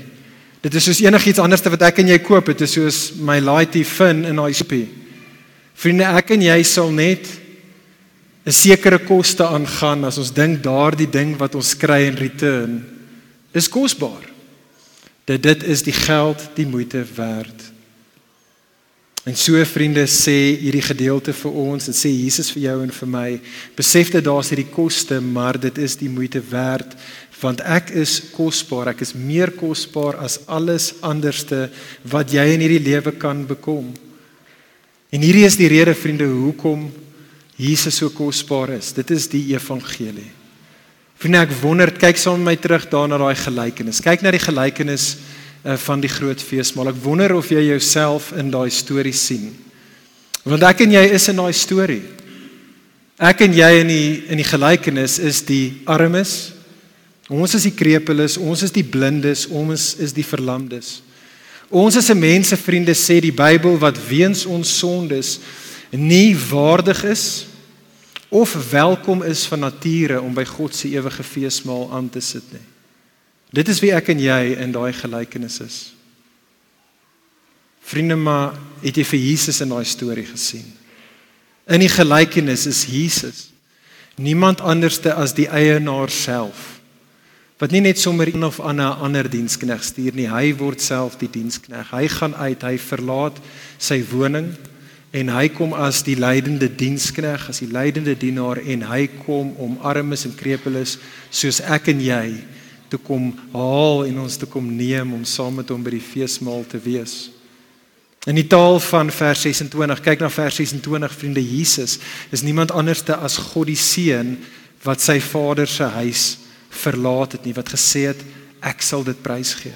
Dit 0.60 0.76
is 0.76 0.90
soos 0.90 1.00
enigiets 1.06 1.40
anders 1.40 1.62
wat 1.64 1.84
ek 1.88 2.02
en 2.02 2.10
jy 2.12 2.18
koop, 2.20 2.50
dit 2.52 2.66
is 2.66 2.74
soos 2.76 2.98
my 3.24 3.38
Lighty 3.40 3.86
Fin 3.88 4.26
in 4.28 4.42
ISP. 4.44 4.74
Vriende, 5.80 6.10
ek 6.20 6.34
en 6.36 6.44
jy 6.44 6.58
sal 6.68 6.92
net 6.92 7.30
'n 8.46 8.52
sekere 8.52 9.00
koste 9.00 9.46
aangaan 9.46 10.04
as 10.06 10.18
ons 10.18 10.34
dink 10.34 10.64
daardie 10.64 11.10
ding 11.10 11.38
wat 11.38 11.56
ons 11.56 11.78
kry 11.78 12.08
in 12.08 12.18
return 12.18 12.84
is 13.54 13.70
kosbaar. 13.70 14.26
Dat 15.26 15.44
dit 15.44 15.64
is 15.64 15.84
die 15.84 15.94
geld 15.94 16.50
die 16.56 16.66
moeite 16.66 17.06
werd. 17.16 17.70
En 19.24 19.36
so 19.36 19.64
vriende 19.66 20.08
sê 20.08 20.58
hierdie 20.58 20.82
gedeelte 20.82 21.34
vir 21.34 21.52
ons 21.52 21.88
en 21.88 21.94
sê 21.94 22.10
Jesus 22.10 22.50
vir 22.56 22.64
jou 22.64 22.78
en 22.84 22.92
vir 22.92 23.08
my, 23.08 23.42
besef 23.76 24.10
dat 24.12 24.24
daar's 24.24 24.50
hierdie 24.50 24.72
koste, 24.72 25.20
maar 25.22 25.60
dit 25.60 25.78
is 25.78 25.96
die 26.00 26.10
moeite 26.10 26.42
werd 26.50 26.96
want 27.40 27.62
ek 27.64 27.94
is 27.96 28.18
kosbaar, 28.34 28.92
ek 28.94 29.04
is 29.06 29.14
meer 29.16 29.54
kosbaar 29.56 30.20
as 30.24 30.42
alles 30.48 30.92
anderste 31.06 31.68
wat 32.04 32.34
jy 32.34 32.44
in 32.54 32.64
hierdie 32.66 32.84
lewe 32.84 33.14
kan 33.16 33.46
bekom. 33.48 33.94
En 35.10 35.24
hierdie 35.24 35.46
is 35.48 35.58
die 35.58 35.70
rede 35.72 35.96
vriende 35.98 36.28
hoekom 36.28 36.90
Jesus 37.60 37.98
so 38.00 38.12
kosbaar 38.14 38.76
is. 38.78 38.92
Dit 38.96 39.12
is 39.12 39.28
die 39.32 39.42
evangelie. 39.52 40.30
Vriende, 41.20 41.42
ek 41.44 41.56
wonder, 41.60 41.92
kyk 41.92 42.20
saam 42.20 42.40
met 42.40 42.54
my 42.54 42.56
terug 42.62 42.86
daarna 42.92 43.18
daai 43.20 43.36
gelykenis. 43.36 44.00
Kyk 44.04 44.22
na 44.24 44.32
die 44.32 44.40
gelykenis 44.40 45.10
uh, 45.66 45.76
van 45.84 46.00
die 46.00 46.12
groot 46.12 46.40
feesmaal. 46.40 46.94
Ek 46.94 47.02
wonder 47.04 47.34
of 47.36 47.50
jy 47.52 47.66
jouself 47.72 48.30
in 48.40 48.54
daai 48.54 48.70
storie 48.72 49.16
sien. 49.16 49.50
Want 50.46 50.64
ek 50.64 50.86
en 50.86 50.96
jy 50.96 51.04
is 51.18 51.28
in 51.32 51.42
daai 51.42 51.52
storie. 51.56 52.04
Ek 53.20 53.44
en 53.44 53.58
jy 53.58 53.70
in 53.82 53.92
die 53.92 54.08
in 54.32 54.40
die 54.40 54.48
gelykenis 54.48 55.18
is 55.20 55.42
die 55.44 55.82
armes, 55.92 56.54
Ons 57.30 57.54
is 57.54 57.68
die 57.68 57.76
krepeles, 57.78 58.40
ons 58.42 58.64
is 58.66 58.74
die 58.74 58.84
blindes, 58.84 59.46
ons 59.54 59.94
is 60.02 60.16
die 60.18 60.26
verlamdes. 60.26 61.04
Ons 61.70 61.96
is 61.96 62.10
'n 62.10 62.18
mense 62.18 62.58
vriende 62.58 62.96
sê 62.96 63.22
die 63.22 63.32
Bybel 63.32 63.78
wat 63.78 63.98
weens 64.08 64.46
ons 64.46 64.78
sondes 64.80 65.40
nie 65.92 66.36
waardig 66.36 67.04
is 67.04 67.46
of 68.30 68.72
welkom 68.72 69.24
is 69.24 69.46
van 69.46 69.60
nature 69.60 70.22
om 70.22 70.34
by 70.34 70.44
God 70.46 70.76
se 70.76 70.90
ewige 70.90 71.24
feesmaal 71.24 71.92
aan 71.94 72.10
te 72.10 72.20
sit 72.20 72.44
nie. 72.52 72.66
Dit 73.54 73.68
is 73.70 73.80
wie 73.80 73.94
ek 73.94 74.10
en 74.10 74.20
jy 74.20 74.56
in 74.58 74.72
daai 74.72 74.94
gelykenis 74.94 75.60
is. 75.60 75.94
Vriende, 77.82 78.16
maar 78.16 78.54
het 78.82 78.96
jy 78.96 79.04
vir 79.04 79.20
Jesus 79.20 79.62
in 79.62 79.70
daai 79.70 79.86
storie 79.86 80.26
gesien? 80.26 80.66
In 81.68 81.80
die 81.80 81.90
gelykenis 81.90 82.66
is 82.66 82.86
Jesus 82.86 83.50
niemand 84.16 84.62
anderste 84.62 85.14
as 85.14 85.34
die 85.34 85.48
eienaar 85.48 86.10
self 86.10 86.79
wat 87.60 87.74
nie 87.76 87.82
net 87.84 88.00
sommer 88.00 88.30
een 88.32 88.44
of 88.48 88.62
ander 88.64 89.02
ander 89.04 89.28
dienskneg 89.28 89.84
stuur 89.84 90.16
nie, 90.16 90.30
hy 90.32 90.54
word 90.56 90.82
self 90.82 91.18
die 91.20 91.30
dienskneg. 91.32 91.92
Hy 91.92 92.08
gaan 92.08 92.36
uit, 92.40 92.64
hy 92.64 92.78
verlaat 92.80 93.42
sy 93.78 94.00
woning 94.14 94.54
en 95.12 95.32
hy 95.34 95.48
kom 95.52 95.74
as 95.74 96.04
die 96.06 96.16
leidende 96.16 96.70
dienskneg, 96.70 97.50
as 97.50 97.60
die 97.64 97.72
leidende 97.72 98.16
dienaar 98.16 98.62
en 98.62 98.86
hy 98.88 99.08
kom 99.26 99.52
om 99.60 99.76
armes 99.84 100.24
en 100.30 100.38
krepeles 100.38 100.96
soos 101.34 101.60
ek 101.66 101.92
en 101.92 102.04
jy 102.06 102.26
te 102.90 102.98
kom 102.98 103.34
haal 103.52 104.06
en 104.08 104.24
ons 104.24 104.40
te 104.40 104.48
kom 104.50 104.66
neem 104.78 105.12
om 105.18 105.28
saam 105.28 105.60
met 105.60 105.70
hom 105.70 105.84
by 105.84 105.98
die 105.98 106.04
feesmaal 106.04 106.64
te 106.70 106.80
wees. 106.82 107.28
In 108.28 108.38
die 108.40 108.48
taal 108.48 108.80
van 108.84 109.12
vers 109.12 109.44
26, 109.44 110.02
kyk 110.06 110.22
na 110.24 110.30
vers 110.32 110.60
26 110.62 111.16
vriende, 111.16 111.44
Jesus 111.44 111.98
is 112.32 112.44
niemand 112.46 112.72
anderste 112.72 113.18
as 113.20 113.38
God 113.52 113.68
die 113.68 113.80
seun 113.80 114.38
wat 114.86 115.04
sy 115.04 115.20
Vader 115.24 115.68
se 115.68 115.88
huis 116.00 116.30
verlaat 116.70 117.38
het 117.38 117.46
nie 117.46 117.56
wat 117.58 117.72
gesê 117.74 118.10
het 118.12 118.22
ek 118.60 118.84
sal 118.84 119.04
dit 119.04 119.18
prys 119.24 119.54
gee. 119.62 119.76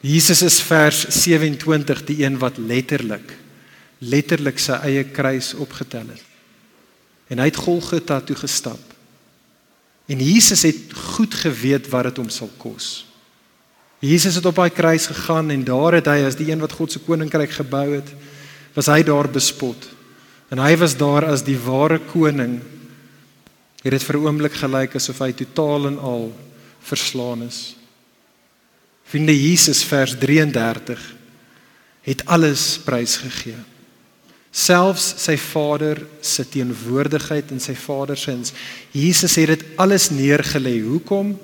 Jesus 0.00 0.42
is 0.42 0.60
vers 0.64 1.04
27 1.12 2.04
die 2.08 2.22
een 2.24 2.38
wat 2.40 2.58
letterlik 2.58 3.36
letterlik 4.00 4.60
sy 4.60 4.78
eie 4.88 5.04
kruis 5.12 5.52
opgetel 5.60 6.08
het. 6.08 6.24
En 7.30 7.38
hy 7.38 7.50
het 7.50 7.60
Golgotha 7.60 8.18
toe 8.24 8.36
gestap. 8.40 8.80
En 10.10 10.22
Jesus 10.24 10.64
het 10.66 10.94
goed 11.14 11.36
geweet 11.36 11.86
wat 11.92 12.08
dit 12.08 12.18
hom 12.18 12.30
sal 12.32 12.50
kos. 12.58 13.04
Jesus 14.00 14.38
het 14.40 14.46
op 14.48 14.56
daai 14.56 14.72
kruis 14.72 15.06
gegaan 15.12 15.52
en 15.52 15.62
daar 15.68 15.98
het 15.98 16.08
hy 16.08 16.24
as 16.24 16.38
die 16.38 16.48
een 16.48 16.62
wat 16.64 16.72
God 16.74 16.92
se 16.92 17.02
koninkryk 17.04 17.52
gebou 17.60 17.84
het, 17.92 18.08
was 18.74 18.88
hy 18.88 19.02
daar 19.04 19.28
bespot. 19.28 19.84
En 20.50 20.58
hy 20.58 20.72
was 20.80 20.96
daar 20.98 21.28
as 21.28 21.44
die 21.46 21.58
ware 21.60 22.00
koning 22.10 22.58
Het 23.80 23.92
dit 23.92 24.02
vir 24.02 24.16
'n 24.16 24.26
oomblik 24.26 24.52
gelyk 24.52 24.94
asof 24.94 25.18
hy 25.18 25.32
totaal 25.32 25.86
en 25.86 25.98
al 25.98 26.32
verslaan 26.80 27.42
is. 27.42 27.76
Vriende 29.04 29.34
Jesus 29.34 29.82
vers 29.84 30.14
33 30.18 31.14
het 32.00 32.26
alles 32.26 32.78
prysgegee. 32.84 33.58
Selfs 34.50 35.14
sy 35.16 35.36
Vader 35.36 36.06
se 36.20 36.48
teenwoordigheid 36.48 37.50
en 37.50 37.60
sy 37.60 37.74
Vader 37.74 38.16
se 38.16 38.30
ins. 38.30 38.52
Jesus 38.90 39.34
het 39.34 39.46
dit 39.46 39.64
alles 39.76 40.10
neergelê. 40.10 40.80
Hoekom? 40.82 41.38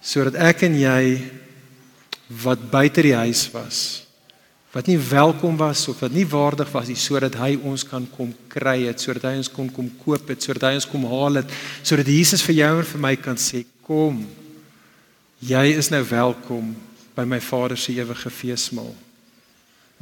Sodat 0.00 0.34
ek 0.34 0.62
en 0.62 0.78
jy 0.78 1.30
wat 2.26 2.70
buite 2.70 3.02
die 3.02 3.14
huis 3.14 3.50
was 3.52 4.03
wat 4.74 4.90
nie 4.90 4.98
welkom 4.98 5.56
was 5.56 5.86
of 5.88 6.00
wat 6.02 6.12
nie 6.12 6.26
waardig 6.26 6.70
was 6.74 6.90
nie 6.90 6.98
sodat 6.98 7.38
hy 7.38 7.54
ons 7.62 7.86
kan 7.86 8.06
kom 8.16 8.32
kry 8.50 8.80
het 8.88 9.00
sodat 9.00 9.30
hy 9.30 9.36
ons 9.40 9.52
kon 9.52 9.70
kom 9.72 9.90
koop 10.04 10.32
het 10.34 10.42
sodat 10.42 10.70
hy 10.70 10.78
ons 10.80 10.88
kom 10.90 11.06
haal 11.10 11.42
het 11.42 11.60
sodat 11.82 12.10
Jesus 12.10 12.42
vir 12.42 12.58
jou 12.64 12.72
en 12.80 12.90
vir 12.94 13.06
my 13.06 13.14
kan 13.16 13.38
sê 13.38 13.62
kom 13.86 14.24
jy 15.44 15.68
is 15.78 15.92
nou 15.94 16.02
welkom 16.08 16.74
by 17.14 17.24
my 17.28 17.40
Vader 17.40 17.78
se 17.78 17.94
ewige 17.94 18.30
feesmaal. 18.30 18.92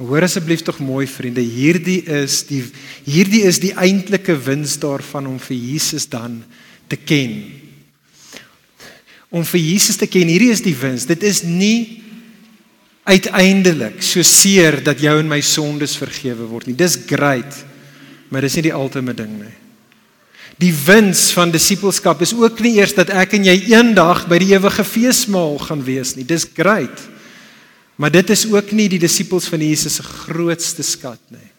Hoor 0.01 0.25
asseblief 0.25 0.63
tog 0.65 0.79
mooi 0.81 1.05
vriende 1.07 1.43
hierdie 1.45 2.01
is 2.09 2.41
die 2.49 2.63
hierdie 3.05 3.43
is 3.47 3.61
die 3.61 3.73
eintlike 3.77 4.35
wins 4.47 4.79
daarvan 4.81 5.29
om 5.29 5.37
vir 5.39 5.57
Jesus 5.57 6.07
dan 6.09 6.41
te 6.89 6.97
ken. 6.97 7.35
Om 9.33 9.45
vir 9.45 9.61
Jesus 9.61 9.99
te 10.01 10.09
ken 10.09 10.31
hierdie 10.31 10.51
is 10.53 10.65
die 10.65 10.75
wins. 10.77 11.05
Dit 11.09 11.23
is 11.23 11.43
nie 11.45 12.02
uiteindelik 13.03 13.99
so 14.03 14.23
seer 14.23 14.79
dat 14.83 15.01
jou 15.03 15.17
en 15.19 15.27
my 15.27 15.41
sondes 15.43 15.97
vergewe 15.99 16.47
word 16.47 16.69
nie. 16.69 16.77
Dis 16.79 16.95
great. 17.07 17.57
Maar 18.31 18.47
dis 18.47 18.55
nie 18.57 18.69
die 18.69 18.75
ultimate 18.75 19.23
ding 19.23 19.35
nie. 19.41 19.55
Die 20.61 20.71
wins 20.85 21.31
van 21.35 21.51
disippelskap 21.51 22.21
is 22.23 22.33
ook 22.37 22.61
nie 22.63 22.77
eers 22.77 22.93
dat 22.95 23.11
ek 23.11 23.35
en 23.37 23.47
jy 23.47 23.55
eendag 23.73 24.27
by 24.29 24.37
die 24.41 24.53
ewige 24.53 24.85
feesmaal 24.85 25.57
gaan 25.65 25.81
wees 25.85 26.13
nie. 26.15 26.25
Dis 26.27 26.45
great. 26.55 27.09
Maar 27.99 28.13
dit 28.13 28.29
is 28.33 28.45
ook 28.49 28.71
nie 28.73 28.87
die 28.89 29.01
disippels 29.01 29.49
van 29.51 29.61
Jesus 29.61 29.99
se 29.99 30.05
grootste 30.05 30.85
skat 30.85 31.21
nie. 31.33 31.49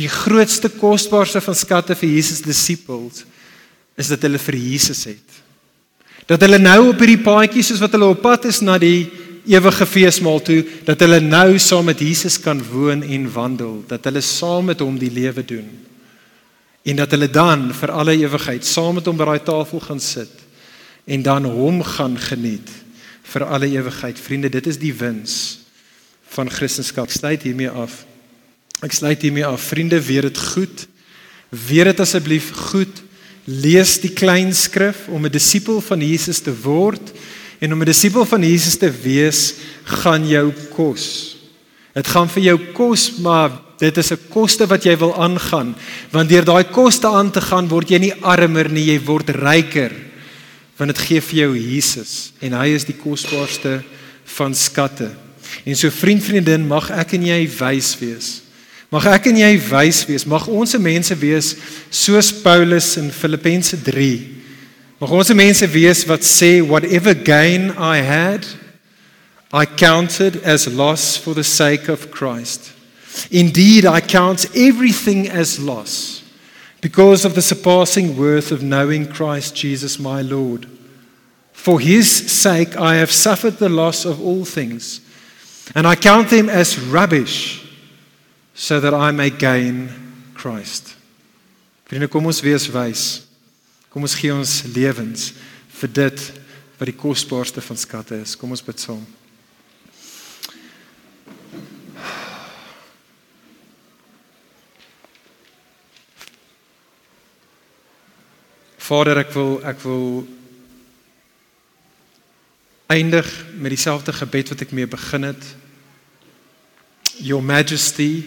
Die 0.00 0.10
grootste 0.10 0.68
kosbaarste 0.72 1.40
van 1.44 1.54
skatte 1.54 1.94
vir 1.94 2.16
Jesus 2.16 2.42
disippels 2.42 3.22
is 3.94 4.10
dat 4.10 4.24
hulle 4.26 4.40
vir 4.42 4.56
Jesus 4.58 5.04
het. 5.06 5.42
Dat 6.26 6.42
hulle 6.42 6.58
nou 6.58 6.90
op 6.90 7.02
hierdie 7.04 7.22
paadjie 7.22 7.62
soos 7.62 7.82
wat 7.84 7.94
hulle 7.94 8.10
op 8.10 8.24
pad 8.24 8.48
is 8.50 8.58
na 8.64 8.74
die 8.80 9.06
ewige 9.44 9.86
feesmaal 9.86 10.40
toe 10.42 10.62
dat 10.84 11.00
hulle 11.00 11.20
nou 11.20 11.58
saam 11.58 11.84
met 11.84 12.00
Jesus 12.00 12.38
kan 12.40 12.62
woon 12.70 13.02
en 13.02 13.32
wandel, 13.32 13.82
dat 13.86 14.04
hulle 14.04 14.20
saam 14.20 14.70
met 14.72 14.80
hom 14.80 14.98
die 14.98 15.12
lewe 15.12 15.44
doen. 15.44 15.68
En 16.84 16.96
dat 16.96 17.10
hulle 17.10 17.30
dan 17.30 17.70
vir 17.74 17.90
alle 17.90 18.16
ewigheid 18.16 18.64
saam 18.66 18.98
met 18.98 19.06
hom 19.06 19.16
by 19.16 19.24
daai 19.24 19.44
tafel 19.44 19.80
gaan 19.80 20.00
sit 20.00 20.42
en 21.04 21.22
dan 21.22 21.44
hom 21.44 21.82
gaan 21.84 22.16
geniet 22.18 22.70
vir 23.32 23.44
alle 23.44 23.68
ewigheid. 23.72 24.20
Vriende, 24.20 24.48
dit 24.48 24.66
is 24.66 24.78
die 24.80 24.92
wins 24.94 25.60
van 26.34 26.50
Christendom. 26.50 27.08
Sluit 27.08 27.42
hiermee 27.42 27.70
af. 27.70 28.04
Ek 28.84 28.92
sluit 28.92 29.22
hiermee 29.22 29.46
af. 29.46 29.70
Vriende, 29.72 30.00
weet 30.02 30.28
dit 30.28 30.38
goed. 30.38 30.86
Weet 31.48 31.92
dit 31.92 32.00
asseblief 32.00 32.50
goed. 32.70 33.02
Lees 33.44 33.98
die 34.00 34.12
klein 34.12 34.54
skrif 34.56 35.08
om 35.08 35.24
'n 35.24 35.32
disipel 35.32 35.80
van 35.80 36.00
Jesus 36.00 36.40
te 36.40 36.52
word 36.62 37.12
en 37.64 37.72
om 37.72 37.80
'n 37.80 37.84
disipel 37.88 38.24
van 38.24 38.42
Jesus 38.42 38.76
te 38.76 38.90
wees, 38.90 39.54
gaan 39.84 40.28
jou 40.28 40.52
kos. 40.74 41.36
Dit 41.94 42.06
gaan 42.06 42.28
vir 42.28 42.42
jou 42.42 42.58
kos, 42.72 43.12
maar 43.18 43.50
dit 43.78 43.96
is 43.96 44.10
'n 44.12 44.18
koste 44.28 44.66
wat 44.66 44.84
jy 44.84 44.96
wil 44.98 45.14
aangaan. 45.14 45.76
Want 46.10 46.28
deur 46.28 46.44
daai 46.44 46.64
koste 46.64 47.06
aan 47.06 47.30
te 47.30 47.40
gaan, 47.40 47.68
word 47.68 47.88
jy 47.88 47.98
nie 47.98 48.14
armer 48.22 48.70
nie, 48.70 48.84
jy 48.84 49.00
word 49.04 49.30
ryker. 49.30 49.92
Want 50.76 50.94
dit 50.94 50.98
gee 50.98 51.20
vir 51.20 51.38
jou 51.38 51.58
Jesus 51.58 52.32
en 52.40 52.52
hy 52.52 52.74
is 52.74 52.84
die 52.84 52.96
kosbaarste 52.96 53.82
van 54.24 54.54
skatte. 54.54 55.10
En 55.64 55.76
so 55.76 55.90
vriend 55.90 56.24
vriendin, 56.24 56.66
mag 56.66 56.90
ek 56.90 57.12
en 57.12 57.26
jy 57.26 57.48
wys 57.58 57.98
wees. 57.98 58.42
Mag 58.90 59.06
ek 59.06 59.26
en 59.26 59.36
jy 59.36 59.60
wys 59.70 60.06
wees. 60.06 60.26
Mag 60.26 60.46
ons 60.48 60.70
se 60.70 60.78
mense 60.78 61.14
wees 61.14 61.56
soos 61.90 62.32
Paulus 62.32 62.96
in 62.96 63.10
Filippense 63.10 63.82
3. 63.82 64.33
Mag 65.00 65.10
ons 65.10 65.26
se 65.26 65.34
mense 65.34 65.66
wees 65.74 66.04
wat 66.06 66.22
sê 66.22 66.60
whatever 66.62 67.14
gain 67.14 67.72
I 67.72 67.98
had 67.98 68.46
I 69.52 69.66
counted 69.66 70.36
as 70.42 70.66
loss 70.66 71.16
for 71.16 71.32
the 71.32 71.44
sake 71.44 71.88
of 71.88 72.10
Christ. 72.10 72.72
Indeed, 73.30 73.86
I 73.86 74.00
count 74.00 74.46
everything 74.56 75.28
as 75.28 75.60
loss 75.60 76.24
because 76.80 77.24
of 77.24 77.36
the 77.36 77.42
surpassing 77.42 78.16
worth 78.16 78.50
of 78.50 78.64
knowing 78.64 79.06
Christ 79.06 79.54
Jesus 79.54 79.98
my 79.98 80.22
Lord. 80.22 80.68
For 81.52 81.78
his 81.78 82.10
sake 82.10 82.76
I 82.76 82.96
have 82.96 83.12
suffered 83.12 83.58
the 83.58 83.68
loss 83.68 84.04
of 84.04 84.20
all 84.20 84.44
things, 84.44 85.00
and 85.74 85.86
I 85.86 85.94
count 85.94 86.30
them 86.30 86.48
as 86.48 86.78
rubbish 86.78 87.64
so 88.54 88.80
that 88.80 88.92
I 88.92 89.12
may 89.12 89.30
gain 89.30 89.88
Christ. 90.34 90.96
Vriende, 91.88 92.10
kom 92.10 92.26
ons 92.26 92.42
wees 92.42 92.68
wys. 92.72 93.23
Kom 93.94 94.02
ons 94.02 94.16
gee 94.18 94.34
ons 94.34 94.52
lewens 94.74 95.28
vir 95.78 95.90
dit 95.94 96.22
wat 96.80 96.88
die 96.90 96.96
kosbaarste 96.98 97.62
van 97.62 97.78
skatte 97.78 98.16
is. 98.18 98.32
Kom 98.34 98.50
ons 98.50 98.62
bid 98.66 98.80
saam. 98.82 99.04
Vader, 108.82 109.20
ek 109.22 109.30
wil 109.36 109.52
ek 109.62 109.78
wil 109.84 110.08
eindig 112.90 113.30
met 113.54 113.76
dieselfde 113.76 114.16
gebed 114.18 114.50
wat 114.50 114.64
ek 114.66 114.74
mee 114.74 114.90
begin 114.90 115.28
het. 115.30 115.46
Your 117.22 117.46
Majesty, 117.46 118.26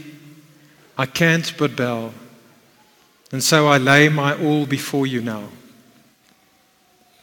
I 0.95 1.11
can't 1.11 1.51
but 1.59 1.75
bow. 1.75 2.13
And 3.31 3.43
so 3.43 3.67
I 3.67 3.77
lay 3.77 4.09
my 4.09 4.33
all 4.41 4.65
before 4.65 5.05
you 5.05 5.21
now. 5.21 5.49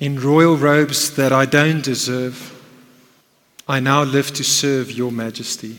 In 0.01 0.21
royal 0.21 0.57
robes 0.57 1.15
that 1.17 1.33
I 1.33 1.47
don't 1.47 1.83
deserve, 1.83 2.53
I 3.67 3.81
now 3.81 4.03
live 4.03 4.33
to 4.35 4.45
serve 4.45 4.91
your 4.91 5.11
majesty. 5.11 5.79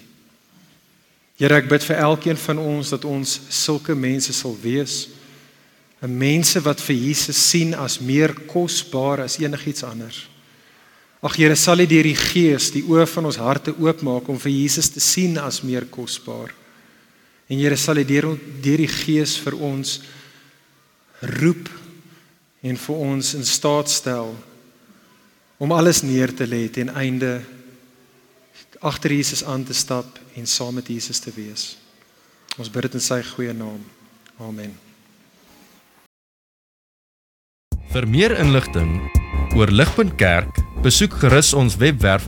Here 1.36 1.51
ek 1.51 1.67
bid 1.69 1.84
vir 1.84 1.99
elkeen 1.99 2.39
van 2.39 2.61
ons 2.63 2.93
dat 2.95 3.05
ons 3.05 3.30
sulke 3.51 3.93
mense 3.93 4.34
sal 4.34 4.55
wees. 4.63 5.09
'n 6.01 6.17
mense 6.17 6.59
wat 6.63 6.82
vir 6.82 6.95
Jesus 6.95 7.38
sien 7.38 7.73
as 7.73 7.99
meer 7.99 8.34
kosbaar 8.47 9.21
as 9.23 9.38
enigiets 9.39 9.84
anders. 9.84 10.28
Ag 11.23 11.36
Here, 11.36 11.55
sal 11.55 11.82
U 11.82 11.86
deur 11.86 12.03
die 12.03 12.15
Gees 12.15 12.69
die 12.71 12.84
oë 12.84 13.07
van 13.07 13.26
ons 13.26 13.39
harte 13.41 13.73
oopmaak 13.73 14.28
om 14.30 14.38
vir 14.39 14.51
Jesus 14.51 14.89
te 14.89 14.99
sien 14.99 15.38
as 15.38 15.63
meer 15.63 15.86
kosbaar. 15.89 16.53
En 17.47 17.57
Here, 17.57 17.77
sal 17.77 18.01
U 18.01 18.05
deur 18.05 18.31
deur 18.61 18.81
die 18.81 18.89
Gees 18.89 19.37
vir 19.43 19.57
ons 19.61 19.99
roep 21.21 21.69
en 22.65 22.77
vir 22.77 22.95
ons 22.95 23.33
in 23.37 23.45
staat 23.45 23.89
stel 23.89 24.33
om 25.61 25.71
alles 25.71 26.01
neer 26.03 26.33
te 26.35 26.47
lê 26.49 26.65
ten 26.73 26.89
einde 26.89 27.37
agter 28.85 29.13
Jesus 29.13 29.43
aan 29.45 29.63
te 29.63 29.73
stap 29.73 30.19
en 30.35 30.47
saam 30.47 30.73
met 30.75 30.87
Jesus 30.87 31.19
te 31.19 31.31
wees. 31.35 31.77
Ons 32.57 32.69
bid 32.69 32.87
dit 32.87 32.97
in 32.97 33.03
sy 33.03 33.21
goeie 33.23 33.53
naam. 33.53 33.81
Amen. 34.41 34.73
Vir 37.95 38.07
meer 38.11 38.35
inligting 38.41 38.97
oor 39.55 39.71
Ligpunt 39.71 40.17
Kerk, 40.19 40.59
besoek 40.83 41.15
gerus 41.21 41.53
ons 41.55 41.77
webwerf 41.79 42.27